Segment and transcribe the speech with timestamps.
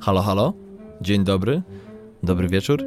[0.00, 0.52] Halo, halo.
[1.00, 1.62] Dzień dobry.
[2.22, 2.84] Dobry wieczór.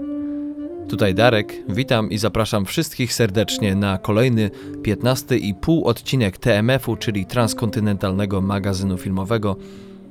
[0.89, 1.53] Tutaj Darek.
[1.69, 4.51] Witam i zapraszam wszystkich serdecznie na kolejny
[4.83, 9.55] 15 i pół odcinek TMF-u, czyli Transkontynentalnego Magazynu Filmowego.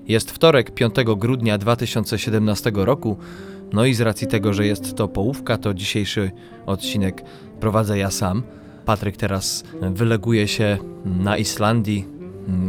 [0.06, 3.16] Jest wtorek, 5 grudnia 2017 roku.
[3.72, 6.30] No i z racji tego, że jest to połówka, to dzisiejszy
[6.66, 7.24] odcinek
[7.60, 8.42] prowadzę ja sam.
[8.84, 12.06] Patryk teraz wyleguje się na Islandii,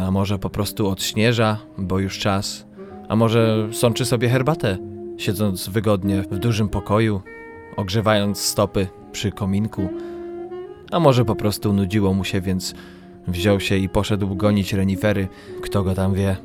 [0.08, 2.66] a może po prostu odśnieża, bo już czas,
[3.08, 4.78] a może sączy sobie herbatę,
[5.18, 7.22] siedząc wygodnie w dużym pokoju,
[7.76, 9.90] ogrzewając stopy przy kominku,
[10.92, 12.74] a może po prostu nudziło mu się, więc
[13.28, 15.28] wziął się i poszedł gonić renifery,
[15.62, 16.38] kto go tam wie.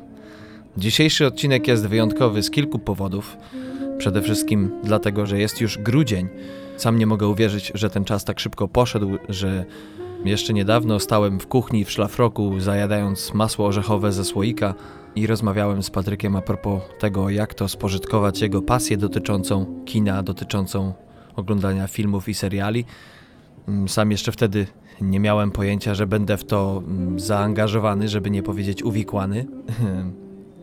[0.77, 3.37] Dzisiejszy odcinek jest wyjątkowy z kilku powodów.
[3.97, 6.27] Przede wszystkim dlatego, że jest już grudzień.
[6.77, 9.65] Sam nie mogę uwierzyć, że ten czas tak szybko poszedł, że
[10.25, 14.73] jeszcze niedawno stałem w kuchni w szlafroku, zajadając masło orzechowe ze słoika
[15.15, 20.93] i rozmawiałem z Patrykiem a propos tego, jak to spożytkować jego pasję dotyczącą kina, dotyczącą
[21.35, 22.85] oglądania filmów i seriali.
[23.67, 24.67] Mm, Sam jeszcze wtedy
[25.01, 29.45] nie miałem pojęcia, że będę w to mm, zaangażowany, żeby nie powiedzieć uwikłany.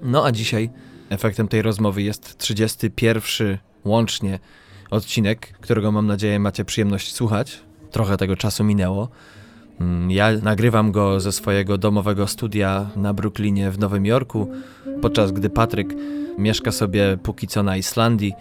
[0.03, 0.71] No a dzisiaj
[1.11, 4.39] efektem tej rozmowy jest 31 łącznie
[4.91, 7.63] odcinek, którego mam nadzieję macie przyjemność słuchać.
[7.91, 9.09] Trochę tego czasu minęło.
[9.81, 14.49] Mm, Ja nagrywam go ze swojego domowego studia na Brooklynie w Nowym Jorku,
[15.03, 15.95] podczas gdy Patryk
[16.39, 18.33] mieszka sobie póki co na Islandii.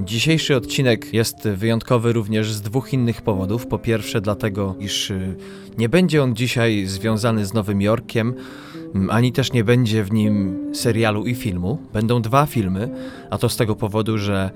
[0.00, 3.66] Dzisiejszy odcinek jest wyjątkowy również z dwóch innych powodów.
[3.66, 5.36] Po pierwsze, dlatego, iż y,
[5.78, 8.34] nie będzie on dzisiaj związany z Nowym Jorkiem,
[8.94, 11.78] mm, ani też nie będzie w nim serialu i filmu.
[11.92, 12.90] Będą dwa filmy,
[13.30, 14.50] a to z tego powodu, że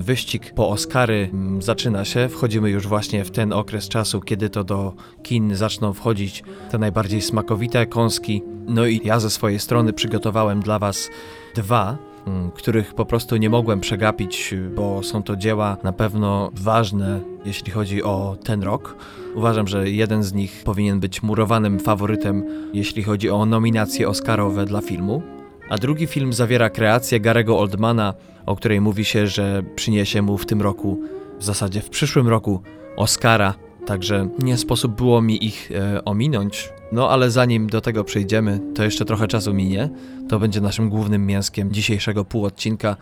[0.00, 2.28] wyścig po Oscary mm, zaczyna się.
[2.28, 7.22] Wchodzimy już właśnie w ten okres czasu, kiedy to do kin zaczną wchodzić te najbardziej
[7.22, 8.42] smakowite kąski.
[8.66, 11.10] No i ja ze swojej strony przygotowałem dla Was
[11.54, 17.20] dwa mm, których po prostu nie mogłem przegapić, bo są to dzieła na pewno ważne,
[17.44, 18.96] jeśli chodzi o ten rok.
[19.34, 24.80] Uważam, że jeden z nich powinien być murowanym faworytem, jeśli chodzi o nominacje Oscarowe dla
[24.80, 25.22] filmu.
[25.72, 28.14] A drugi film zawiera kreację Garego Oldmana,
[28.46, 31.00] o której mówi się, że przyniesie mu w tym roku,
[31.38, 32.62] w zasadzie w przyszłym roku,
[32.96, 33.54] Oscara.
[33.86, 36.70] Także nie sposób było mi ich e, ominąć.
[36.92, 39.90] No ale zanim do tego przejdziemy, to jeszcze trochę czasu minie.
[40.28, 42.96] To będzie naszym głównym mięskiem dzisiejszego półodcinka.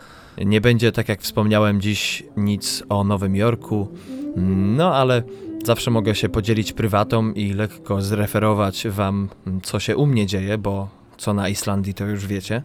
[0.45, 3.89] Nie będzie, tak jak wspomniałem, dziś nic o Nowym Jorku.
[4.77, 5.23] No ale
[5.65, 9.29] zawsze mogę się podzielić prywatą i lekko zreferować wam,
[9.63, 12.63] co się u mnie dzieje, bo co na Islandii to już wiecie.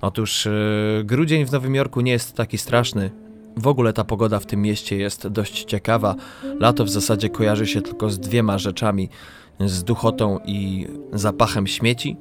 [0.00, 3.10] Otóż yy, grudzień w Nowym Jorku nie jest taki straszny.
[3.56, 6.14] W ogóle ta pogoda w tym mieście jest dość ciekawa.
[6.60, 9.08] Lato w zasadzie kojarzy się tylko z dwiema rzeczami:
[9.60, 12.16] z duchotą i zapachem śmieci.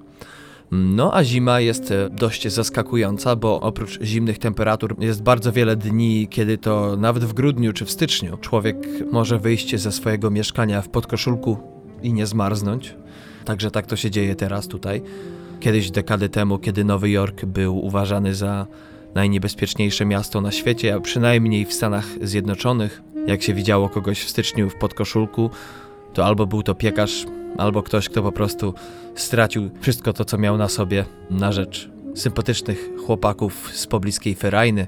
[0.71, 6.27] No a zima jest e, dość zaskakująca, bo oprócz zimnych temperatur jest bardzo wiele dni,
[6.27, 8.77] kiedy to nawet w grudniu czy w styczniu człowiek
[9.11, 11.57] może wyjść ze swojego mieszkania w podkoszulku
[12.03, 12.95] i nie zmarznąć.
[13.45, 15.01] Także tak to się dzieje teraz tutaj.
[15.61, 18.67] Kiedyś dekady temu, kiedy Nowy Jork był uważany za
[19.15, 24.69] najniebezpieczniejsze miasto na świecie, a przynajmniej w Stanach Zjednoczonych, jak się widziało kogoś w styczniu
[24.69, 25.49] w podkoszulku,
[26.13, 27.25] to albo był to piekarz,
[27.57, 28.73] albo ktoś, kto po prostu
[29.15, 34.87] stracił wszystko to, co miał na sobie, na rzecz sympatycznych chłopaków z pobliskiej ferajny.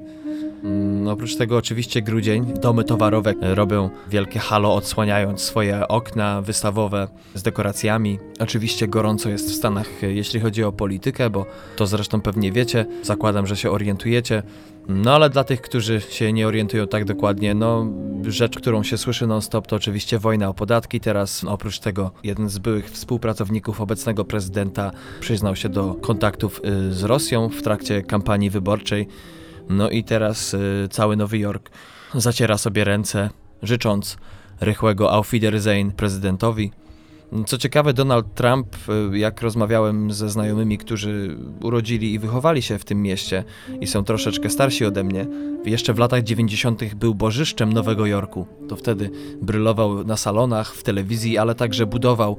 [0.64, 7.44] Mm, Oprócz tego oczywiście grudzień, domy towarowe robią wielkie halo odsłaniając swoje okna wystawowe z
[7.44, 8.20] dekoracjami.
[8.40, 13.48] Oczywiście gorąco jest w Stanach jeśli chodzi o politykę, bo to zresztą pewnie wiecie, zakładam,
[13.48, 14.44] że się orientujecie.
[14.88, 17.88] No ale dla tych, którzy się nie orientują tak dokładnie, no
[18.28, 21.00] rzecz, którą się słyszy non-stop to oczywiście wojna o podatki.
[21.00, 27.04] Teraz oprócz tego jeden z byłych współpracowników obecnego prezydenta przyznał się do kontaktów y, z
[27.04, 29.08] Rosją w trakcie kampanii wyborczej.
[29.70, 31.70] No i teraz y, cały Nowy Jork
[32.16, 33.30] zaciera sobie ręce,
[33.62, 34.18] życząc
[34.62, 36.72] rychłego Auf Wiedersehen prezydentowi.
[37.46, 38.76] Co ciekawe, Donald Trump,
[39.14, 43.44] y, jak rozmawiałem ze znajomymi, którzy urodzili i wychowali się w tym mieście
[43.82, 45.28] i są troszeczkę starsi ode mnie,
[45.66, 46.96] jeszcze w latach 90.
[46.96, 48.48] był bożyszczem Nowego Jorku.
[48.70, 49.10] To wtedy
[49.42, 52.38] brylował na salonach, w telewizji, ale także budował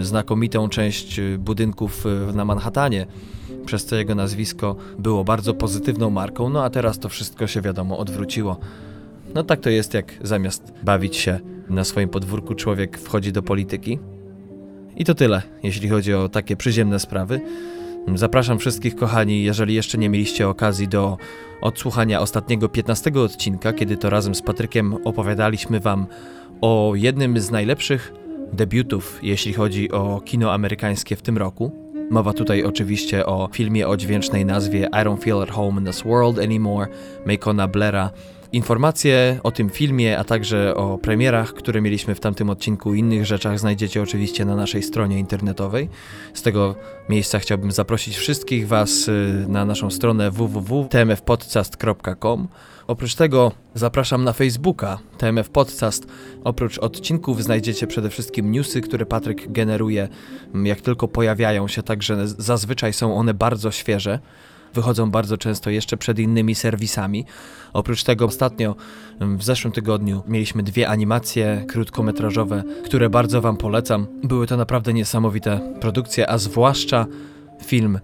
[0.00, 2.04] y, znakomitą część y, budynków
[2.34, 3.06] na Manhattanie
[3.66, 7.98] przez co jego nazwisko było bardzo pozytywną marką, no a teraz to wszystko się wiadomo
[7.98, 8.60] odwróciło.
[9.34, 13.98] No tak to jest, jak zamiast bawić się na swoim podwórku, człowiek wchodzi do polityki.
[14.96, 17.40] I to tyle, jeśli chodzi o takie przyziemne sprawy.
[18.14, 21.16] Zapraszam wszystkich, kochani, jeżeli jeszcze nie mieliście okazji do
[21.60, 26.06] odsłuchania ostatniego 15 odcinka, kiedy to razem z Patrykiem opowiadaliśmy Wam
[26.60, 28.12] o jednym z najlepszych
[28.52, 31.89] debiutów, jeśli chodzi o kino amerykańskie w tym roku.
[32.10, 36.02] Mowa tutaj oczywiście o filmie o dźwięcznej nazwie I Don't Feel at Home in This
[36.02, 36.86] World Anymore,
[37.26, 38.10] Macona Blaira.
[38.52, 43.26] Informacje o tym filmie, a także o premierach, które mieliśmy w tamtym odcinku i innych
[43.26, 45.88] rzeczach znajdziecie oczywiście na naszej stronie internetowej.
[46.34, 46.74] Z tego
[47.08, 52.48] miejsca chciałbym zaprosić wszystkich Was y, na naszą stronę www.tmfpodcast.com.
[52.86, 56.06] Oprócz tego zapraszam na Facebooka TMF Podcast.
[56.44, 60.08] Oprócz odcinków znajdziecie przede wszystkim newsy, które Patryk generuje,
[60.64, 64.18] jak tylko pojawiają się, także zazwyczaj są one bardzo świeże
[64.74, 67.24] wychodzą bardzo często jeszcze przed innymi serwisami.
[67.72, 68.76] Oprócz tego ostatnio
[69.20, 74.06] w zeszłym tygodniu mieliśmy dwie animacje krótkometrażowe, które bardzo Wam polecam.
[74.24, 77.06] Były to naprawdę niesamowite produkcje, a zwłaszcza
[77.64, 78.00] film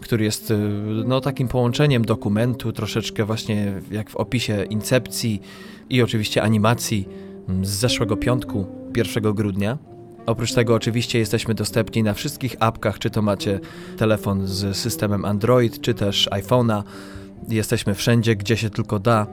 [0.00, 0.58] który jest y,
[1.06, 5.40] no, takim połączeniem dokumentu, troszeczkę właśnie jak w opisie incepcji
[5.90, 7.08] i oczywiście animacji
[7.62, 8.66] z zeszłego piątku,
[8.96, 9.78] 1 grudnia.
[10.26, 13.60] Oprócz tego oczywiście jesteśmy dostępni na wszystkich apkach, czy to macie
[13.96, 16.82] telefon z systemem Android, czy też iPhone'a.
[17.48, 19.26] Jesteśmy wszędzie, gdzie się tylko da.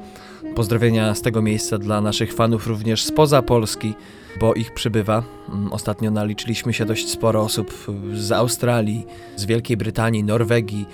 [0.56, 3.94] Pozdrowienia z tego miejsca dla naszych fanów również spoza Polski,
[4.40, 5.24] bo ich przybywa.
[5.50, 7.74] Mm, ostatnio naliczyliśmy się dość sporo osób
[8.14, 9.06] z Australii,
[9.36, 10.86] z Wielkiej Brytanii, Norwegii,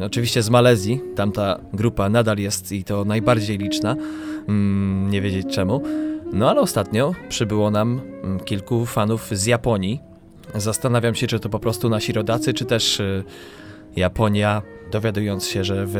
[0.00, 1.00] y, oczywiście z Malezji.
[1.16, 3.96] Tamta grupa nadal jest i to najbardziej liczna.
[4.48, 5.82] Mm, nie wiedzieć czemu.
[6.34, 10.00] No ale ostatnio przybyło nam mm, kilku fanów z Japonii.
[10.54, 13.24] Zastanawiam się, czy to po prostu nasi rodacy, czy też y,
[13.96, 15.96] Japonia, dowiadując się, że w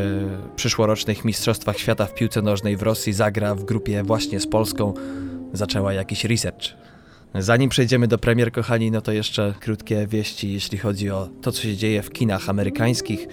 [0.57, 4.95] przyszłorocznych Mistrzostwach Świata w piłce nożnej w Rosji zagra w grupie właśnie z Polską,
[5.53, 6.65] zaczęła jakiś research.
[7.35, 11.63] Zanim przejdziemy do premier, kochani, no to jeszcze krótkie wieści, jeśli chodzi o to, co
[11.63, 13.29] się dzieje w kinach amerykańskich.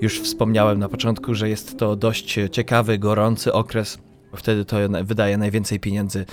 [0.00, 3.98] Już wspomniałem na początku, że jest to dość ciekawy, gorący okres
[4.36, 6.24] Wtedy to wydaje najwięcej pieniędzy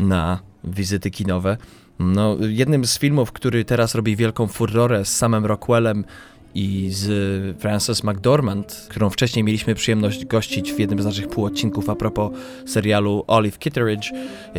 [0.00, 1.56] na wizyty kinowe.
[1.98, 6.04] No, jednym z filmów, który teraz robi wielką furorę z samym Rockwellem
[6.54, 11.94] i z Frances McDormand, którą wcześniej mieliśmy przyjemność gościć w jednym z naszych półodcinków a
[11.94, 12.32] propos
[12.66, 14.10] serialu Olive Kitteridge.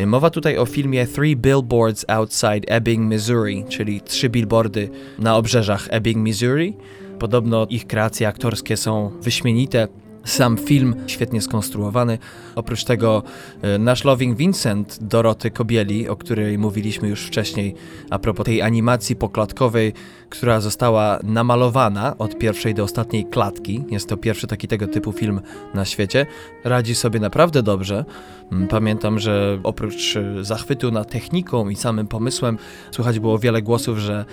[0.06, 6.18] Mowa tutaj o filmie Three Billboards Outside Ebbing, Missouri, czyli trzy billboardy na obrzeżach Ebbing,
[6.18, 6.76] Missouri.
[7.18, 9.88] Podobno ich kreacje aktorskie są wyśmienite.
[10.24, 12.18] Sam film świetnie skonstruowany.
[12.54, 13.22] Oprócz tego
[13.62, 17.74] e, nasz Loving Vincent Doroty Kobieli, o której mówiliśmy już wcześniej
[18.10, 19.92] a propos tej animacji poklatkowej,
[20.34, 23.84] która została namalowana od pierwszej do ostatniej klatki.
[23.90, 25.40] Jest to pierwszy taki tego typu film
[25.74, 26.26] na świecie.
[26.64, 28.04] Radzi sobie naprawdę dobrze.
[28.52, 32.58] Mm, pamiętam, że oprócz e, zachwytu nad techniką i samym pomysłem,
[32.90, 34.24] słychać było wiele głosów, że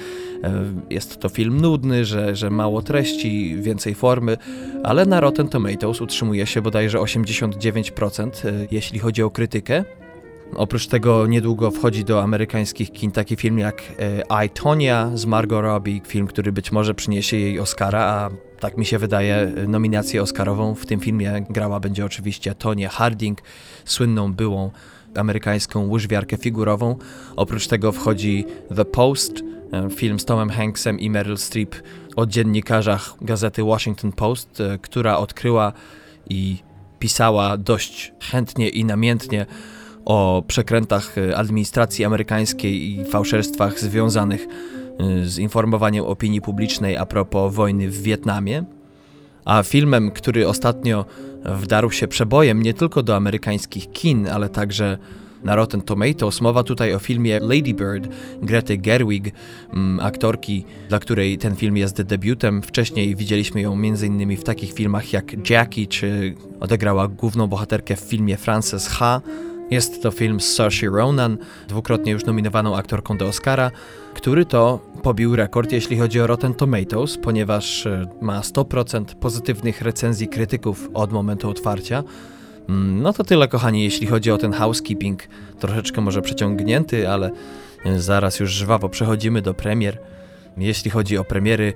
[0.44, 4.38] e, jest to film nudny, że, że mało treści, więcej formy,
[4.84, 9.86] ale na Rotten Tomatoes utrzymuje się bodajże 89%, e, jeśli chodzi o krytykę.
[10.56, 13.84] Oprócz tego niedługo wchodzi do amerykańskich kin taki film jak
[14.46, 18.86] I, Tonya z Margot Robbie, film, który być może przyniesie jej Oscara, a tak mi
[18.86, 23.42] się wydaje, nominację Oscarową w tym filmie grała będzie oczywiście Tonya Harding,
[23.86, 24.72] słynną byłą
[25.16, 26.96] amerykańską łyżwiarkę figurową.
[27.36, 28.46] Oprócz tego wchodzi
[28.76, 29.34] The Post,
[29.74, 31.76] e, film z Tomem Hanksem i Meryl Streep
[32.16, 35.74] o dziennikarzach gazety Washington Post, e, która odkryła
[36.30, 36.58] i
[37.00, 39.46] pisała dość chętnie i namiętnie
[40.06, 44.48] o przekrętach e, administracji amerykańskiej i fałszerstwach związanych
[45.02, 48.64] Y, z informowaniem opinii publicznej a propos wojny w Wietnamie.
[49.46, 51.06] A filmem, który ostatnio
[51.46, 54.98] wdarł się przebojem nie tylko do amerykańskich kin, ale także
[55.44, 56.42] na Rotten Tomatoes.
[56.42, 58.08] Mowa tutaj o filmie Lady Bird
[58.42, 59.34] Grety Gerwig,
[59.74, 62.62] mm, aktorki, dla której ten film jest debiutem.
[62.62, 64.38] Wcześniej widzieliśmy ją m.in.
[64.38, 69.22] w takich filmach jak Jackie, czy odegrała główną bohaterkę w filmie Frances H.,
[69.72, 71.38] jest to film z Saoirse Ronan,
[71.68, 73.72] dwukrotnie już nominowaną aktorką do Oscara,
[74.14, 80.28] który to pobił rekord, jeśli chodzi o Rotten Tomatoes, ponieważ e, ma 100% pozytywnych recenzji
[80.28, 82.04] krytyków od momentu otwarcia.
[82.70, 85.24] Mm, no to tyle, kochani, jeśli chodzi o ten housekeeping.
[85.60, 87.32] Troszeczkę może przeciągnięty, ale
[87.86, 89.98] e, zaraz już żwawo przechodzimy do premier.
[90.58, 91.74] Jeśli chodzi o premiery,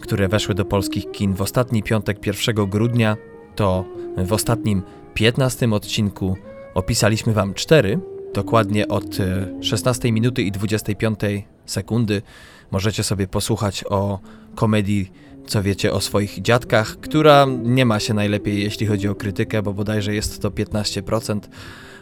[0.00, 3.16] które weszły do polskich kin w ostatni piątek 1 grudnia,
[3.56, 3.84] to
[4.16, 4.82] w ostatnim
[5.14, 6.36] 15 odcinku
[6.74, 7.98] Opisaliśmy Wam cztery,
[8.34, 9.16] dokładnie od
[9.60, 11.20] 16 e, minuty i 25
[11.66, 12.22] sekundy.
[12.70, 14.18] Możecie sobie posłuchać o
[14.54, 15.12] komedii
[15.48, 19.72] co wiecie o swoich dziadkach, która nie ma się najlepiej, jeśli chodzi o krytykę, bo
[19.72, 21.40] bodajże jest to 15%.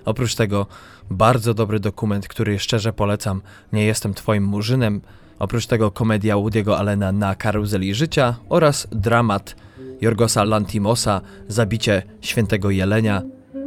[0.05, 0.67] Oprócz tego
[1.11, 3.43] bardzo dobry dokument, który szczerze polecam,
[3.73, 5.01] Nie jestem twoim murzynem.
[5.39, 9.57] Oprócz tego komedia Woody'ego Allena na karuzeli życia oraz dramat
[10.01, 13.23] Jorgosa Lantimosa Zabicie świętego jelenia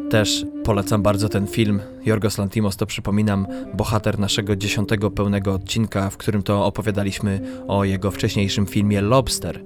[0.09, 1.79] Też polecam bardzo ten film.
[2.05, 8.11] Jorgos Lantimos to przypominam, bohater naszego dziesiątego pełnego odcinka, w którym to opowiadaliśmy o jego
[8.11, 9.63] wcześniejszym filmie Lobster.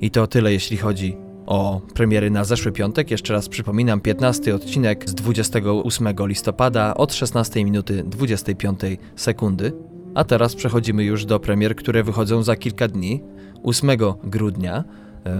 [0.00, 1.16] I to tyle, jeśli chodzi
[1.46, 3.10] o premiery na zeszły piątek.
[3.10, 8.80] Jeszcze raz przypominam, 15 odcinek z 28 listopada od 16 minuty 25
[9.16, 9.72] sekundy.
[10.14, 13.22] A teraz przechodzimy już do premier, które wychodzą za kilka dni,
[13.62, 13.90] 8
[14.24, 14.84] grudnia.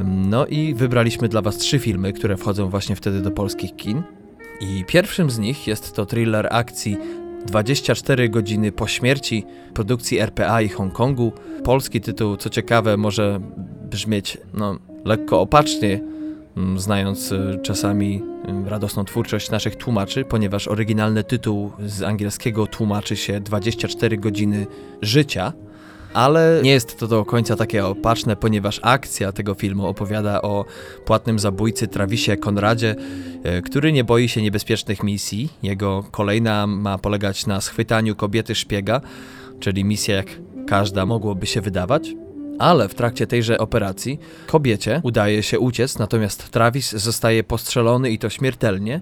[0.04, 4.02] No i wybraliśmy dla Was trzy filmy, które wchodzą właśnie wtedy do polskich kin.
[4.60, 6.96] I pierwszym z nich jest to thriller akcji
[7.46, 9.44] 24 godziny po śmierci
[9.74, 11.32] produkcji RPA i Hongkongu.
[11.64, 13.40] Polski tytuł, co ciekawe, może
[13.90, 16.00] brzmieć no, lekko opacznie,
[16.56, 18.22] mm, znając y, czasami
[18.66, 24.66] y, radosną twórczość naszych tłumaczy, ponieważ oryginalny tytuł z angielskiego tłumaczy się 24 godziny
[25.02, 25.52] życia,
[26.16, 30.64] ale nie jest to do końca takie opaczne, ponieważ akcja tego filmu opowiada o
[31.04, 32.96] płatnym zabójcy Travisie Konradzie,
[33.58, 35.48] y, który nie boi się niebezpiecznych misji.
[35.62, 39.00] Jego kolejna ma polegać na schwytaniu kobiety szpiega,
[39.60, 40.26] czyli misja jak
[40.66, 42.14] każda mogłoby się wydawać.
[42.58, 48.30] Ale w trakcie tejże operacji kobiecie udaje się uciec, natomiast Travis zostaje postrzelony i to
[48.30, 49.00] śmiertelnie.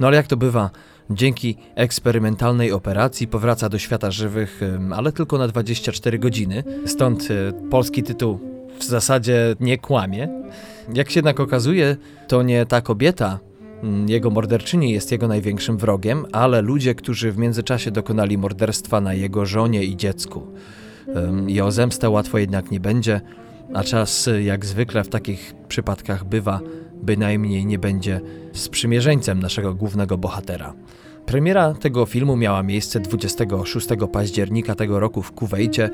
[0.00, 0.70] No ale jak to bywa,
[1.10, 4.60] dzięki eksperymentalnej operacji powraca do świata żywych,
[4.94, 6.64] ale tylko na 24 godziny.
[6.86, 8.38] Stąd e, polski tytuł
[8.78, 10.28] w zasadzie nie kłamie.
[10.94, 11.96] Jak się jednak okazuje,
[12.28, 13.38] to nie ta kobieta,
[14.06, 19.46] jego morderczyni jest jego największym wrogiem, ale ludzie, którzy w międzyczasie dokonali morderstwa na jego
[19.46, 20.46] żonie i dziecku
[21.46, 23.20] i o zemstę łatwo jednak nie będzie,
[23.74, 26.60] a czas, jak zwykle w takich przypadkach bywa,
[27.02, 28.20] bynajmniej nie będzie
[28.52, 30.74] sprzymierzeńcem naszego głównego bohatera.
[31.26, 35.90] Premiera tego filmu miała miejsce 26 października tego roku w Kuwejcie.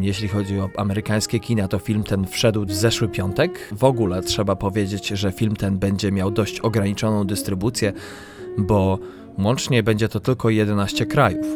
[0.00, 3.68] Jeśli chodzi o amerykańskie kina, to film ten wszedł w zeszły piątek.
[3.72, 7.92] W ogóle trzeba powiedzieć, że film ten będzie miał dość ograniczoną dystrybucję,
[8.58, 8.98] bo
[9.38, 11.46] łącznie będzie to tylko 11 krajów.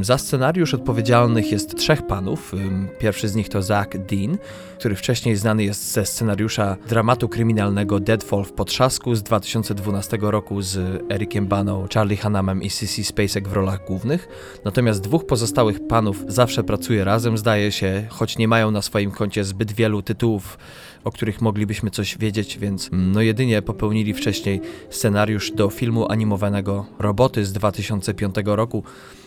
[0.00, 2.52] Za scenariusz odpowiedzialnych jest trzech panów.
[2.98, 4.38] Pierwszy z nich to Zach Dean,
[4.78, 11.02] który wcześniej znany jest ze scenariusza dramatu kryminalnego Deadfall w Potrzasku z 2012 roku z
[11.10, 14.28] Ericiem Baną, Charlie Hanamem i Sissy Spacek w rolach głównych.
[14.64, 19.44] Natomiast dwóch pozostałych panów zawsze pracuje razem, zdaje się, choć nie mają na swoim koncie
[19.44, 20.58] zbyt wielu tytułów
[21.06, 24.60] o których moglibyśmy coś wiedzieć, więc no jedynie popełnili wcześniej
[24.90, 28.84] scenariusz do filmu animowanego Roboty z 2005 roku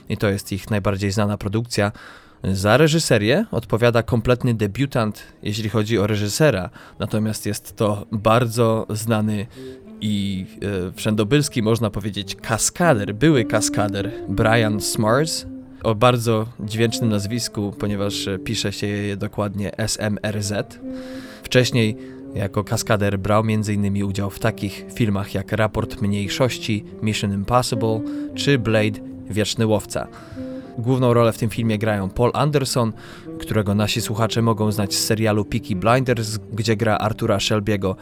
[0.10, 1.92] i to jest ich najbardziej znana produkcja.
[2.44, 6.70] Za reżyserię odpowiada kompletny debiutant, jeśli chodzi o reżysera,
[7.00, 9.48] natomiast jest to bardzo znany
[10.02, 10.46] i
[10.90, 15.46] e, wszędobylski, można powiedzieć, kaskader, były kaskader Brian Smars,
[15.84, 20.80] o bardzo dźwięcznym nazwisku, ponieważ pisze się je dokładnie SMRZ.
[21.50, 21.98] Wcześniej
[22.36, 24.04] jako kaskader brał m.in.
[24.04, 28.02] udział w takich filmach jak Raport Mniejszości, Mission Impossible
[28.36, 30.08] czy Blade Wieczny Łowca.
[30.78, 32.94] Główną rolę w tym filmie grają Paul Anderson,
[33.40, 37.96] którego nasi słuchacze mogą znać z serialu Peaky Blinders, gdzie gra Artura Shelby'ego,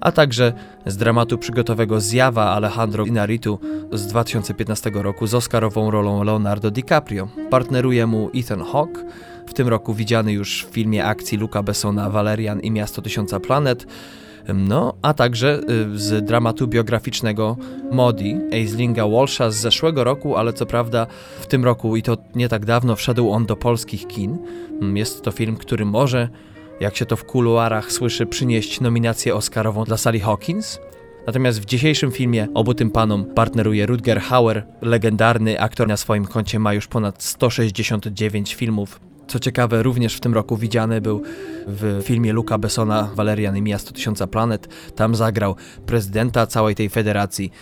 [0.00, 0.52] a także
[0.86, 3.58] z dramatu przygotowego Zjawa Alejandro Inarritu
[3.92, 7.28] z 2015 roku z Oscarową rolą Leonardo DiCaprio.
[7.50, 9.04] Partneruje mu Ethan Hawke,
[9.46, 13.86] w tym roku widziany już w filmie akcji Luca Bessona Valerian i Miasto Tysiąca Planet,
[14.54, 15.60] no, a także
[15.94, 17.56] y, z dramatu biograficznego
[17.92, 21.06] Modi, Aislinga Walsha z zeszłego roku, ale co prawda
[21.40, 24.38] w tym roku i to nie tak dawno wszedł on do polskich kin.
[24.80, 26.28] Mm, jest to film, który może,
[26.80, 30.80] jak się to w kuluarach słyszy, przynieść nominację Oscarową dla Sally Hawkins.
[31.26, 36.58] Natomiast w dzisiejszym filmie obu tym panom partneruje Rutger Hauer, legendarny aktor na swoim koncie
[36.58, 41.22] ma już ponad 169 filmów co ciekawe, również w tym roku widziany był
[41.66, 44.68] w filmie Luca Bessona Valerian i Miasto Tysiąca Planet.
[44.94, 45.56] Tam zagrał
[45.86, 47.52] prezydenta całej tej federacji.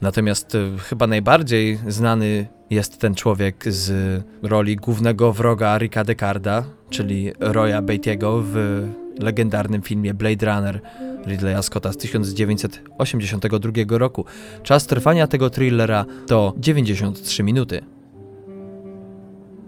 [0.00, 7.32] Natomiast e, chyba najbardziej znany jest ten człowiek z roli głównego wroga Ricka Decarda, czyli
[7.40, 8.86] Roya Beatty'ego w
[9.18, 10.80] legendarnym filmie Blade Runner
[11.26, 14.24] Ridleya Scotta z 1982 roku.
[14.62, 17.99] Czas trwania tego thrillera to 93 minuty.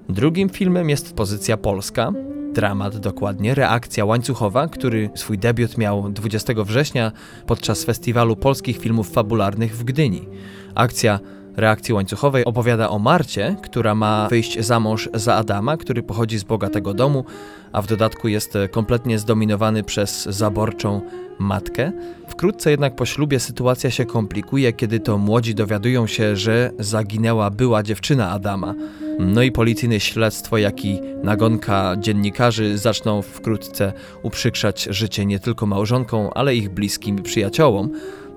[0.08, 2.12] Drugim filmem jest pozycja polska,
[2.52, 7.12] dramat dokładnie, reakcja łańcuchowa, który swój debiut miał 20 września
[7.46, 10.28] podczas festiwalu polskich filmów fabularnych w Gdyni.
[10.74, 11.20] Akcja
[11.56, 16.44] reakcji łańcuchowej opowiada o Marcie, która ma wyjść za mąż za Adama, który pochodzi z
[16.44, 17.24] bogatego domu,
[17.72, 21.00] a w dodatku jest kompletnie zdominowany przez zaborczą
[21.38, 21.92] matkę.
[22.28, 27.82] Wkrótce jednak po ślubie sytuacja się komplikuje, kiedy to młodzi dowiadują się, że zaginęła była
[27.82, 28.74] dziewczyna Adama.
[29.18, 33.92] No i policyjne śledztwo, jak i nagonka dziennikarzy zaczną wkrótce
[34.22, 37.90] uprzykrzać życie nie tylko małżonkom, ale ich bliskim przyjaciołom.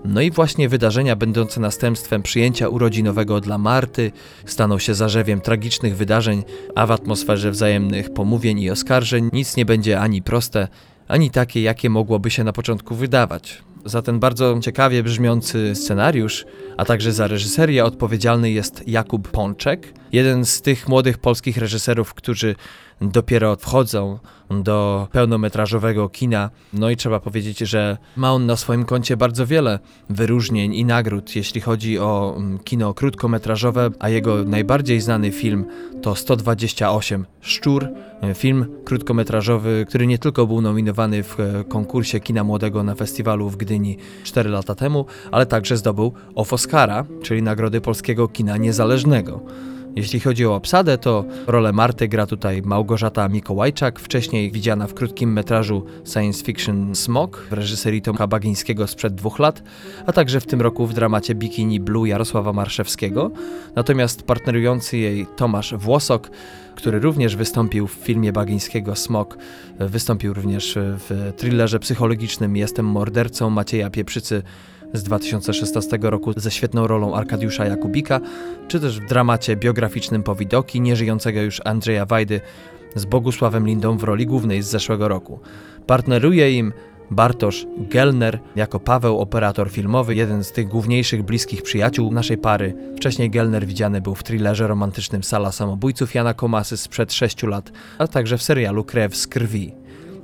[0.07, 4.11] No i właśnie wydarzenia będące następstwem przyjęcia urodzinowego dla Marty
[4.45, 6.43] staną się zarzewiem tragicznych wydarzeń,
[6.75, 10.67] a w atmosferze wzajemnych pomówień i oskarżeń nic nie będzie ani proste,
[11.07, 13.63] ani takie, jakie mogłoby się na początku wydawać.
[13.85, 16.45] Za ten bardzo ciekawie brzmiący scenariusz,
[16.77, 22.55] a także za reżyserię odpowiedzialny jest Jakub Pączek, jeden z tych młodych polskich reżyserów, którzy
[23.01, 26.49] dopiero wchodzą do pełnometrażowego kina.
[26.73, 31.35] No i trzeba powiedzieć, że ma on na swoim koncie bardzo wiele wyróżnień i nagród,
[31.35, 35.65] jeśli chodzi o mm, kino krótkometrażowe, a jego najbardziej znany film
[36.01, 37.87] to 128 Szczur,
[38.35, 43.57] film krótkometrażowy, który nie tylko był nominowany w e, konkursie kina młodego na festiwalu w
[43.57, 49.41] Gdyni 4 lata temu, ale także zdobył Oscara, czyli Nagrody Polskiego Kina Niezależnego.
[49.95, 55.33] Jeśli chodzi o obsadę, to rolę Marty gra tutaj Małgorzata Mikołajczak, wcześniej widziana w krótkim
[55.33, 59.63] metrażu science fiction Smog w reżyserii Tomka Bagińskiego sprzed dwóch lat,
[60.05, 63.31] a także w tym roku w dramacie Bikini Blue Jarosława Marszewskiego.
[63.75, 66.31] Natomiast partnerujący jej Tomasz Włosok,
[66.75, 69.37] który również wystąpił w filmie Bagińskiego Smog,
[69.79, 74.43] wystąpił również w thrillerze psychologicznym Jestem mordercą Macieja Pieprzycy
[74.97, 78.19] z 2016 roku ze świetną rolą Arkadiusza Jakubika,
[78.67, 82.41] czy też w dramacie biograficznym Powidoki nieżyjącego już Andrzeja Wajdy
[82.95, 85.39] z Bogusławem Lindą w roli głównej z zeszłego roku.
[85.87, 86.73] Partneruje im
[87.11, 92.75] Bartosz Gelner jako Paweł, operator filmowy, jeden z tych główniejszych bliskich przyjaciół naszej pary.
[92.97, 98.07] Wcześniej Gelner widziany był w thrillerze romantycznym Sala Samobójców Jana Komasy sprzed 6 lat, a
[98.07, 99.73] także w serialu Krew z krwi.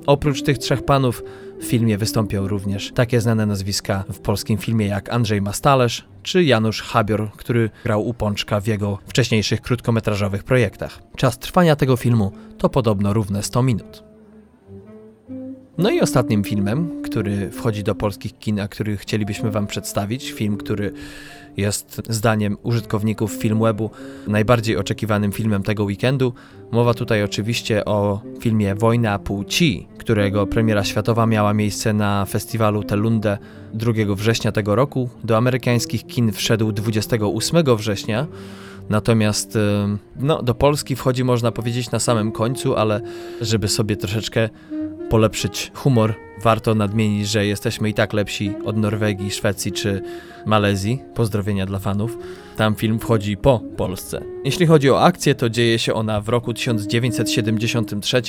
[0.05, 1.23] Oprócz tych trzech panów
[1.61, 6.81] w filmie wystąpią również takie znane nazwiska w polskim filmie jak Andrzej Mastalerz czy Janusz
[6.81, 10.99] Habior, który grał u Pączka w jego wcześniejszych krótkometrażowych projektach.
[11.15, 14.03] Czas trwania tego filmu to podobno równe 100 minut.
[15.77, 20.57] No i ostatnim filmem, który wchodzi do polskich kin, a który chcielibyśmy Wam przedstawić, film,
[20.57, 20.93] który
[21.57, 23.89] jest zdaniem użytkowników Filmwebu
[24.27, 26.33] najbardziej oczekiwanym filmem tego weekendu.
[26.71, 33.37] Mowa tutaj oczywiście o filmie Wojna Płci, którego premiera światowa miała miejsce na festiwalu Telunde
[33.73, 35.09] 2 września tego roku.
[35.23, 38.27] Do amerykańskich kin wszedł 28 września.
[38.89, 39.57] Natomiast
[40.15, 43.01] no, do Polski wchodzi, można powiedzieć, na samym końcu, ale
[43.41, 44.49] żeby sobie troszeczkę
[45.09, 50.01] polepszyć humor, warto nadmienić, że jesteśmy i tak lepsi od Norwegii, Szwecji czy
[50.45, 51.01] Malezji.
[51.13, 52.17] Pozdrowienia dla fanów.
[52.61, 54.21] Tam film wchodzi po Polsce.
[54.43, 58.21] Jeśli chodzi o akcję, to dzieje się ona w roku 1973,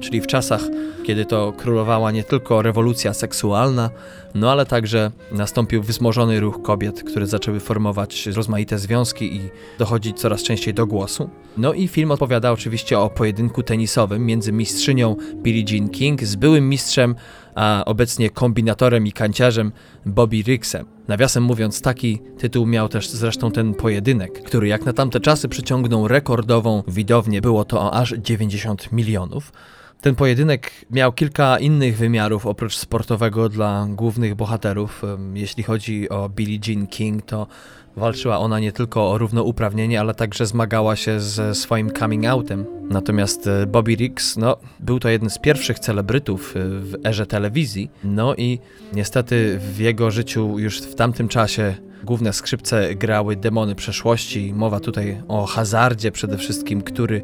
[0.00, 0.60] czyli w czasach,
[1.04, 3.90] kiedy to królowała nie tylko rewolucja seksualna,
[4.34, 9.40] no ale także nastąpił wzmożony ruch kobiet, które zaczęły formować rozmaite związki i
[9.78, 11.30] dochodzić coraz częściej do głosu.
[11.56, 16.68] No i film opowiada oczywiście o pojedynku tenisowym między mistrzynią Billie Jean King z byłym
[16.68, 17.14] mistrzem
[17.54, 19.72] a obecnie kombinatorem i kanciarzem
[20.06, 20.95] Bobby Ricksem.
[21.08, 26.08] Nawiasem mówiąc, taki tytuł miał też zresztą ten pojedynek, który jak na tamte czasy przyciągnął
[26.08, 29.52] rekordową widownię, było to aż 90 milionów.
[30.00, 35.02] Ten pojedynek miał kilka innych wymiarów oprócz sportowego dla głównych bohaterów.
[35.34, 37.46] Jeśli chodzi o Billie Jean King, to
[37.96, 42.64] walczyła ona nie tylko o równouprawnienie, ale także zmagała się ze swoim coming outem.
[42.90, 47.90] Natomiast e, Bobby Riggs, no, był to jeden z pierwszych celebrytów e, w erze telewizji.
[48.04, 48.58] No i
[48.92, 54.52] niestety w jego życiu już w tamtym czasie główne skrzypce grały demony przeszłości.
[54.54, 57.22] Mowa tutaj o hazardzie przede wszystkim, który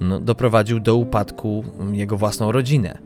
[0.00, 2.98] no, doprowadził do upadku jego własną rodzinę.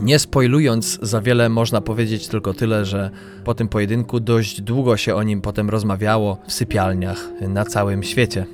[0.00, 3.10] Nie spoilując za wiele, można powiedzieć tylko tyle, że
[3.44, 8.46] po tym pojedynku dość długo się o nim potem rozmawiało w sypialniach na całym świecie.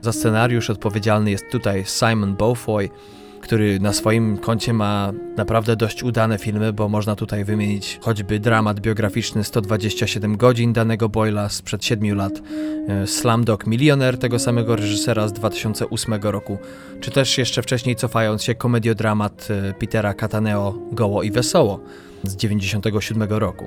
[0.00, 2.90] Za scenariusz odpowiedzialny jest tutaj Simon Beaufoy,
[3.42, 8.80] który na swoim koncie ma naprawdę dość udane filmy, bo można tutaj wymienić choćby dramat
[8.80, 12.32] biograficzny 127 godzin danego Boyla sprzed 7 lat,
[12.88, 16.58] e, Slumdog Milioner tego samego reżysera z 2008 roku,
[17.00, 21.80] czy też jeszcze wcześniej cofając się komediodramat e, Petera Cataneo Goło i Wesoło
[22.24, 23.66] z 97 roku.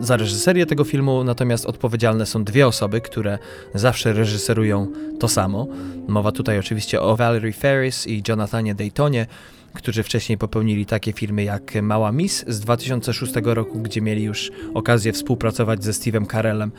[0.00, 3.38] Za reżyserię tego filmu natomiast odpowiedzialne są dwie osoby, które
[3.74, 5.66] zawsze reżyserują to samo.
[6.08, 9.26] Mowa tutaj oczywiście o Valerie Ferris i Jonathanie Daytonie,
[9.74, 15.12] którzy wcześniej popełnili takie filmy jak Mała Miss z 2006 roku, gdzie mieli już okazję
[15.12, 16.72] współpracować ze Steve'em Carellem,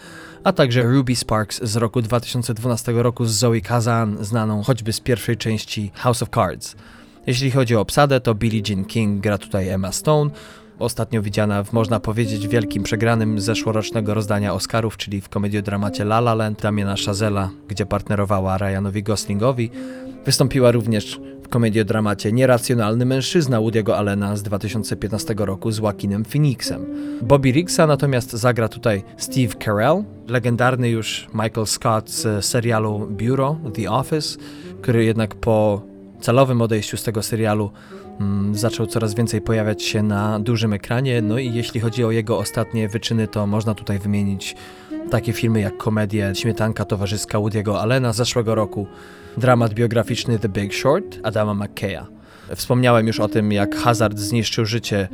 [0.44, 5.38] a także Ruby Sparks z roku 2012 roku z Zoe Kazan, znaną choćby z pierwszej
[5.38, 6.76] części House of Cards.
[7.28, 10.32] Jeśli chodzi o obsadę, to Billie Jean King gra tutaj Emma Stone,
[10.80, 16.36] ostatnio widziana w, można powiedzieć, wielkim przegranym zeszłorocznego rozdania Oscarów, czyli w komediodramacie La La
[16.36, 19.70] Land Damiana Chazela, gdzie partnerowała Ryanowi Goslingowi.
[20.26, 26.86] Wystąpiła również komediodramacie Nieracjonalny mężczyzna Woody'ego Allena z 2015 roku z Joaquinem Phoenixem.
[27.22, 33.92] Bobby Riggsa natomiast zagra tutaj Steve Carell, legendarny już Michael Scott z serialu Bureau, The
[33.92, 34.38] Office,
[34.82, 35.82] który jednak po
[36.22, 37.72] celowym odejściu z tego serialu
[38.52, 41.22] zaczął coraz więcej pojawiać się na dużym ekranie.
[41.22, 44.56] No i jeśli chodzi o jego ostatnie wyczyny, to można tutaj wymienić
[45.10, 48.88] takie filmy jak komedie Śmietanka towarzyska Woody'ego Allena z zeszłego roku,
[49.38, 52.06] dramat biograficzny The Big Short Adama McKeya.
[52.56, 55.08] Wspomniałem już o tym, jak hazard zniszczył życie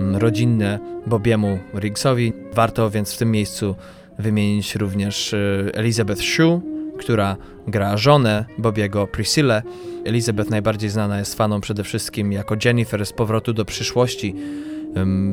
[0.00, 2.32] mm, rodzinne Bobiemu Riggsowi.
[2.52, 3.74] Warto więc w tym miejscu
[4.18, 6.60] wymienić również y, Elizabeth Shue,
[6.98, 9.62] która gra żonę Bobiego, Priscilla.
[10.04, 14.34] Elizabeth najbardziej znana jest faną przede wszystkim jako Jennifer z Powrotu do przyszłości.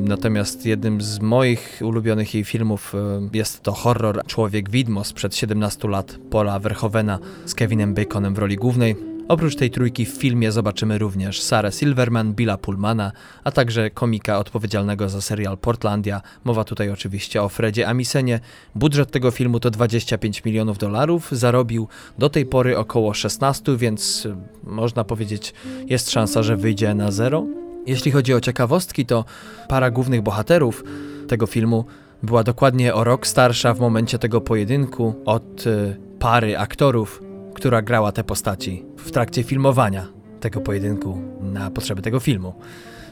[0.04, 2.94] Natomiast jednym z moich ulubionych jej filmów
[3.32, 8.56] jest to horror Człowiek Widmo sprzed 17 lat Paula Verhovena z Kevinem Baconem w roli
[8.56, 9.11] głównej.
[9.32, 13.12] Oprócz tej trójki w filmie zobaczymy również Sarah Silverman, Billa Pullmana,
[13.44, 16.22] a także komika odpowiedzialnego za serial Portlandia.
[16.44, 18.40] Mowa tutaj oczywiście o Fredzie Amisenie.
[18.74, 24.36] Budżet tego filmu to 25 milionów dolarów, zarobił do tej pory około 16, więc y,
[24.64, 25.54] można powiedzieć
[25.86, 27.46] jest szansa, że wyjdzie na zero.
[27.86, 29.24] Jeśli chodzi o ciekawostki, to
[29.68, 30.84] para głównych bohaterów
[31.28, 31.84] tego filmu
[32.22, 38.12] była dokładnie o rok starsza w momencie tego pojedynku od y, pary aktorów, która grała
[38.12, 40.08] te postaci w trakcie filmowania
[40.40, 42.54] tego pojedynku na potrzeby tego filmu.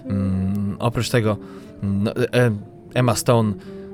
[0.05, 1.37] Mm, oprócz tego
[1.83, 2.51] no, e,
[2.95, 3.53] Emma Stone